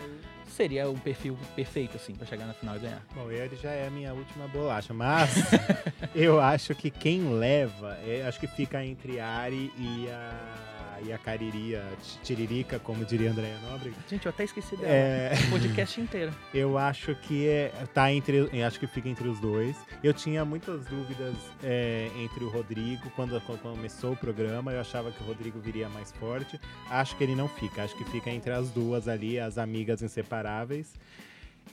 seria 0.47 0.89
o 0.89 0.99
perfil 0.99 1.37
perfeito, 1.57 1.97
assim, 1.97 2.15
pra 2.15 2.27
chegar 2.27 2.47
na 2.47 2.53
final 2.53 2.77
e 2.77 2.81
ganhar. 2.81 3.03
Bom, 3.15 3.31
ele 3.31 3.57
já 3.57 3.71
é 3.71 3.87
a 3.87 3.91
minha 3.91 4.13
última 4.13 4.47
bolacha, 4.49 4.93
mas 4.93 5.31
eu 6.15 6.41
acho 6.41 6.75
que 6.75 6.91
quem 6.91 7.33
leva, 7.33 7.99
é, 8.07 8.25
acho 8.27 8.39
que 8.39 8.47
fica 8.47 8.85
entre 8.85 9.19
a 9.19 9.27
Ari 9.27 9.73
e 9.79 10.09
a, 10.11 11.01
e 11.07 11.13
a 11.13 11.19
Cariri, 11.19 11.77
a 11.77 11.85
Tiririca, 12.23 12.79
como 12.79 13.05
diria 13.05 13.31
Andréia 13.31 13.57
Nobre. 13.71 13.93
Gente, 14.09 14.27
eu 14.27 14.31
até 14.31 14.45
esqueci 14.45 14.77
dela. 14.77 14.93
É, 14.93 15.33
O 15.47 15.51
podcast 15.51 16.01
inteiro. 16.01 16.33
eu 16.53 16.77
acho 16.77 17.15
que 17.15 17.49
é, 17.49 17.73
tá 17.95 18.13
entre, 18.13 18.49
eu 18.53 18.67
acho 18.67 18.79
que 18.79 18.87
fica 18.87 19.09
entre 19.09 19.29
os 19.29 19.41
dois. 19.41 19.77
Eu 20.03 20.13
tinha 20.13 20.45
muitas 20.45 20.85
dúvidas 20.87 21.35
é, 21.63 22.11
entre 22.19 22.45
o 22.45 22.49
Rodrigo 22.51 23.11
quando, 23.17 23.41
quando 23.43 23.61
começou 23.61 24.13
o 24.13 24.17
programa. 24.17 24.73
Eu 24.73 24.81
achava 24.81 25.11
que 25.11 25.23
o 25.23 25.27
Rodrigo 25.27 25.59
viria 25.59 25.89
mais 25.89 26.10
forte. 26.13 26.61
Acho 26.89 27.17
que 27.17 27.25
ele 27.25 27.35
não 27.35 27.49
fica. 27.49 27.83
Acho 27.85 27.97
que 27.97 28.05
fica 28.05 28.31
entre 28.31 28.53
as 28.53 28.71
duas 28.71 29.09
ali, 29.09 29.39
as 29.39 29.59
amigas 29.59 30.03
inseparáveis. 30.03 30.95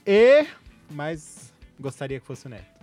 E, 0.06 0.46
mas 0.92 1.54
gostaria 1.80 2.20
que 2.20 2.26
fosse 2.26 2.46
o 2.48 2.50
Neto. 2.50 2.78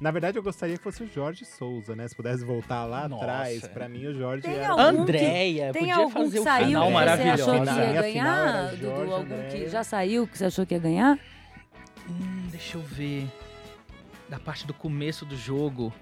Na 0.00 0.10
verdade, 0.10 0.38
eu 0.38 0.42
gostaria 0.42 0.78
que 0.78 0.82
fosse 0.82 1.02
o 1.02 1.06
Jorge 1.06 1.44
Souza, 1.44 1.94
né? 1.94 2.08
Se 2.08 2.16
pudesse 2.16 2.42
voltar 2.42 2.86
lá 2.86 3.06
Nossa. 3.06 3.22
atrás, 3.24 3.68
pra 3.68 3.86
mim 3.86 4.06
o 4.06 4.14
Jorge 4.14 4.42
Tem 4.44 4.54
era. 4.54 4.68
algum 4.70 5.02
Andréia, 5.02 5.72
Tem 5.72 5.82
podia 5.82 5.96
algum 5.96 6.10
fazer 6.10 6.30
que 6.32 6.38
o 6.38 6.42
saiu 6.42 6.66
final 6.66 6.82
que 6.82 6.88
você 6.88 6.94
maravilhoso. 6.94 7.50
achou 7.50 7.62
que 7.64 7.80
ia 7.80 8.02
ganhar? 8.02 8.70
Dudu, 8.76 9.12
algum 9.14 9.48
que 9.50 9.68
já 9.68 9.84
saiu 9.84 10.26
que 10.26 10.38
você 10.38 10.44
achou 10.46 10.64
que 10.64 10.72
ia 10.74 10.80
ganhar? 10.80 11.18
Hum, 12.08 12.46
deixa 12.50 12.78
eu 12.78 12.82
ver. 12.82 13.28
Da 14.26 14.38
parte 14.38 14.66
do 14.66 14.72
começo 14.72 15.26
do 15.26 15.36
jogo. 15.36 15.92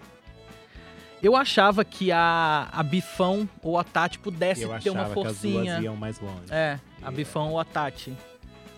Eu 1.22 1.34
achava 1.34 1.84
que 1.84 2.12
a, 2.12 2.68
a 2.72 2.82
Bifão 2.82 3.48
ou 3.62 3.78
a 3.78 3.84
Tati 3.84 4.18
pudesse 4.18 4.62
Eu 4.62 4.78
ter 4.78 4.90
uma 4.90 5.02
achava 5.02 5.14
que 5.14 5.26
as 5.26 5.40
duas 5.40 5.54
forcinha. 5.54 5.80
iam 5.80 5.96
mais 5.96 6.20
longe. 6.20 6.50
É, 6.50 6.78
a 7.02 7.10
Bifão 7.10 7.50
ou 7.50 7.60
a 7.60 7.64
Tati. 7.64 8.16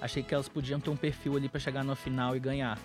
Achei 0.00 0.22
que 0.22 0.32
elas 0.32 0.48
podiam 0.48 0.80
ter 0.80 0.88
um 0.88 0.96
perfil 0.96 1.36
ali 1.36 1.48
pra 1.48 1.60
chegar 1.60 1.84
na 1.84 1.94
final 1.94 2.34
e 2.34 2.40
ganhar. 2.40 2.78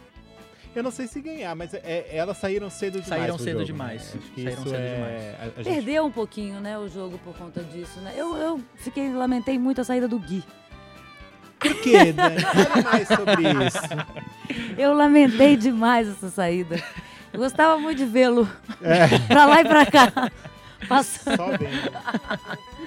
Eu 0.76 0.84
não 0.84 0.92
sei 0.92 1.08
se 1.08 1.22
ganhar, 1.22 1.56
mas 1.56 1.74
é- 1.74 2.10
elas 2.12 2.36
saíram 2.38 2.70
cedo 2.70 3.00
demais. 3.00 3.22
Saíram 3.22 3.38
cedo 3.38 3.52
jogo, 3.60 3.66
demais. 3.66 4.14
né? 4.14 4.22
Saíram 4.36 4.64
cedo 4.64 4.76
é... 4.76 4.96
demais. 4.96 5.56
Gente... 5.56 5.74
Perdeu 5.74 6.06
um 6.06 6.12
pouquinho, 6.12 6.60
né, 6.60 6.78
o 6.78 6.90
jogo 6.90 7.18
por 7.20 7.34
conta 7.34 7.64
disso, 7.64 8.02
né? 8.02 8.14
Eu, 8.18 8.36
eu 8.36 8.62
fiquei, 8.76 9.14
lamentei 9.14 9.58
muito 9.58 9.80
a 9.80 9.86
saída 9.86 10.06
do 10.06 10.20
Gui. 10.20 10.44
Por 11.58 11.74
quê, 11.82 12.12
Dani? 12.12 12.42
Fale 12.42 12.84
mais 12.84 13.08
sobre 13.08 13.44
isso. 13.66 13.80
Eu 14.78 14.94
lamentei 14.94 15.56
demais 15.56 16.08
essa 16.08 16.30
saída. 16.30 16.76
Gostava 17.36 17.78
muito 17.78 17.98
de 17.98 18.06
vê-lo 18.06 18.48
É, 18.82 19.20
pra 19.28 19.46
lá 19.46 19.62
e 19.62 19.66
pra 19.66 19.86
cá. 19.86 20.32
Passando. 20.88 21.38
só 21.38 21.48
vendo. 21.58 21.92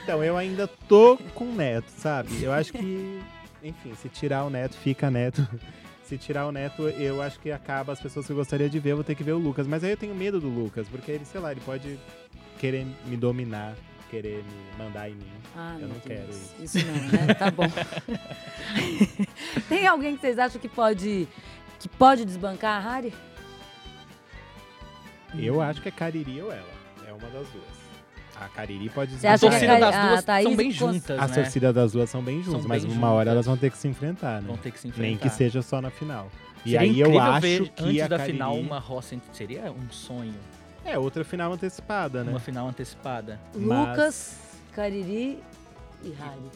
Então, 0.03 0.23
eu 0.23 0.37
ainda 0.37 0.67
tô 0.89 1.17
com 1.35 1.45
o 1.45 1.55
Neto, 1.55 1.89
sabe? 1.89 2.43
Eu 2.43 2.53
acho 2.53 2.73
que, 2.73 3.21
enfim, 3.63 3.93
se 4.01 4.09
tirar 4.09 4.45
o 4.45 4.51
Neto, 4.51 4.77
fica 4.77 5.11
Neto. 5.11 5.47
Se 6.05 6.17
tirar 6.17 6.47
o 6.47 6.53
Neto, 6.53 6.89
eu 6.89 7.21
acho 7.21 7.39
que 7.41 7.51
acaba 7.51 7.93
as 7.93 8.01
pessoas 8.01 8.27
que 8.27 8.33
eu 8.33 8.37
gostaria 8.37 8.69
de 8.71 8.79
ver, 8.79 8.93
eu 8.93 8.97
vou 8.97 9.05
ter 9.05 9.15
que 9.15 9.25
ver 9.25 9.33
o 9.33 9.39
Lucas. 9.39 9.67
Mas 9.67 9.83
aí 9.85 9.91
eu 9.91 9.97
tenho 9.97 10.15
medo 10.15 10.41
do 10.41 10.49
Lucas, 10.49 10.87
porque 10.89 11.11
ele, 11.11 11.25
sei 11.25 11.41
lá, 11.41 11.51
ele 11.53 11.61
pode 11.61 11.99
querer 12.59 12.87
me 13.07 13.17
dominar, 13.17 13.75
querer 14.11 14.43
me 14.45 14.85
mandar 14.85 15.09
em 15.11 15.15
mim. 15.15 15.27
Ah, 15.57 15.77
Eu 15.81 15.89
não 15.89 15.97
Deus. 15.97 16.05
quero 16.07 16.31
isso. 16.31 16.55
Isso 16.79 16.87
não, 16.87 16.95
né? 17.27 17.35
Tá 17.35 17.51
bom. 17.51 17.65
Tem 19.69 19.87
alguém 19.87 20.15
que 20.15 20.21
vocês 20.21 20.39
acham 20.39 20.61
que 20.61 20.69
pode, 20.69 21.29
que 21.79 21.89
pode 21.89 22.25
desbancar 22.25 22.85
a 22.87 22.95
Harry? 22.95 23.13
Eu 25.37 25.61
acho 25.61 25.81
que 25.83 25.89
é 25.89 25.93
Cariri 25.93 26.41
ou 26.43 26.51
ela. 26.53 26.69
É 27.07 27.11
uma 27.13 27.21
das 27.31 27.49
duas. 27.49 27.79
A 28.41 28.49
Cariri 28.49 28.89
pode 28.89 29.13
A 29.13 29.17
acha 29.17 29.21
que 29.21 29.27
a 29.27 29.39
torcida 29.39 29.67
Cari- 29.67 29.81
das 29.81 29.95
a 29.97 30.07
duas 30.09 30.25
Thaís 30.25 30.45
são 30.47 30.57
bem 30.57 30.71
juntas, 30.71 31.19
As 31.19 31.31
né? 31.31 31.37
torcidas 31.43 31.75
das 31.75 31.93
duas 31.93 32.09
são 32.11 32.23
bem 32.23 32.43
juntas, 32.43 32.61
São 32.61 32.69
mas 32.69 32.85
bem 32.85 32.95
uma 32.97 33.11
hora 33.11 33.31
elas 33.33 33.47
vão 33.47 33.57
ter 33.57 33.71
que 33.71 33.77
se 33.79 33.89
enfrentar, 33.89 34.41
né? 34.41 34.47
Vão 34.47 34.57
ter 34.57 34.71
que 34.71 34.79
se 34.79 34.87
enfrentar. 34.89 35.09
Nem 35.09 35.17
que 35.19 35.29
seja 35.29 35.61
só 35.61 35.81
na 35.81 35.91
final. 35.91 36.31
E 36.65 36.71
Seria 36.71 36.81
aí 36.81 37.01
eu 37.01 37.21
acho 37.21 37.41
ver, 37.41 37.69
que 37.71 37.85
antes 37.85 38.03
a 38.03 38.07
da 38.09 38.17
Cariri... 38.19 38.33
final 38.39 38.55
uma 38.57 38.79
roça 38.79 39.15
entre- 39.17 39.35
seria 39.35 39.73
um 39.73 39.91
sonho, 39.91 40.35
É, 40.85 40.97
outra 40.99 41.25
final 41.25 41.53
antecipada, 41.53 42.23
né? 42.23 42.31
uma 42.31 42.39
final 42.41 42.69
antecipada. 42.69 43.41
Mas- 43.57 43.89
Lucas, 43.89 44.37
Cariri 44.73 45.41
e 46.05 46.11
Harry. 46.11 46.51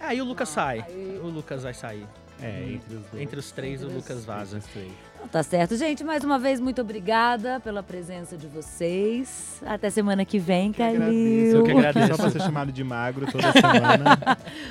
Aí 0.00 0.20
o 0.20 0.24
Lucas 0.26 0.50
Ah, 0.50 0.52
sai. 0.52 0.84
aí- 0.86 1.20
O 1.22 1.28
Lucas 1.28 1.62
vai 1.62 1.72
sair. 1.72 2.06
É, 2.42 2.64
entre 2.68 2.96
os 2.96 3.02
dois. 3.06 3.22
Entre 3.22 3.38
os 3.38 3.50
três, 3.52 3.80
Entre 3.82 3.94
o 3.94 3.96
Lucas 3.96 4.24
vaza. 4.26 4.56
Entre 4.58 4.68
os 4.68 4.72
três. 4.74 4.92
Tá 5.30 5.42
certo. 5.42 5.76
Gente, 5.76 6.04
mais 6.04 6.22
uma 6.22 6.38
vez, 6.38 6.60
muito 6.60 6.80
obrigada 6.80 7.58
pela 7.60 7.82
presença 7.82 8.36
de 8.36 8.46
vocês. 8.46 9.60
Até 9.66 9.90
semana 9.90 10.24
que 10.24 10.38
vem. 10.38 10.72
Calil. 10.72 11.56
Eu 11.56 11.64
que 11.64 11.70
agradeço. 11.72 12.08
Só 12.08 12.16
pra 12.16 12.30
ser 12.30 12.40
chamado 12.42 12.70
de 12.70 12.84
magro 12.84 13.26
toda 13.30 13.50
semana. 13.52 14.18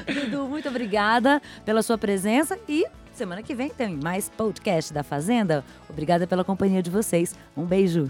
Dudu, 0.07 0.45
muito 0.47 0.69
obrigada 0.69 1.41
pela 1.65 1.81
sua 1.81 1.97
presença 1.97 2.57
e 2.67 2.85
semana 3.13 3.43
que 3.43 3.53
vem 3.53 3.69
tem 3.69 3.95
mais 3.97 4.29
podcast 4.29 4.93
da 4.93 5.03
Fazenda. 5.03 5.63
Obrigada 5.89 6.25
pela 6.25 6.43
companhia 6.43 6.81
de 6.81 6.89
vocês. 6.89 7.35
Um 7.57 7.65
beijo. 7.65 8.09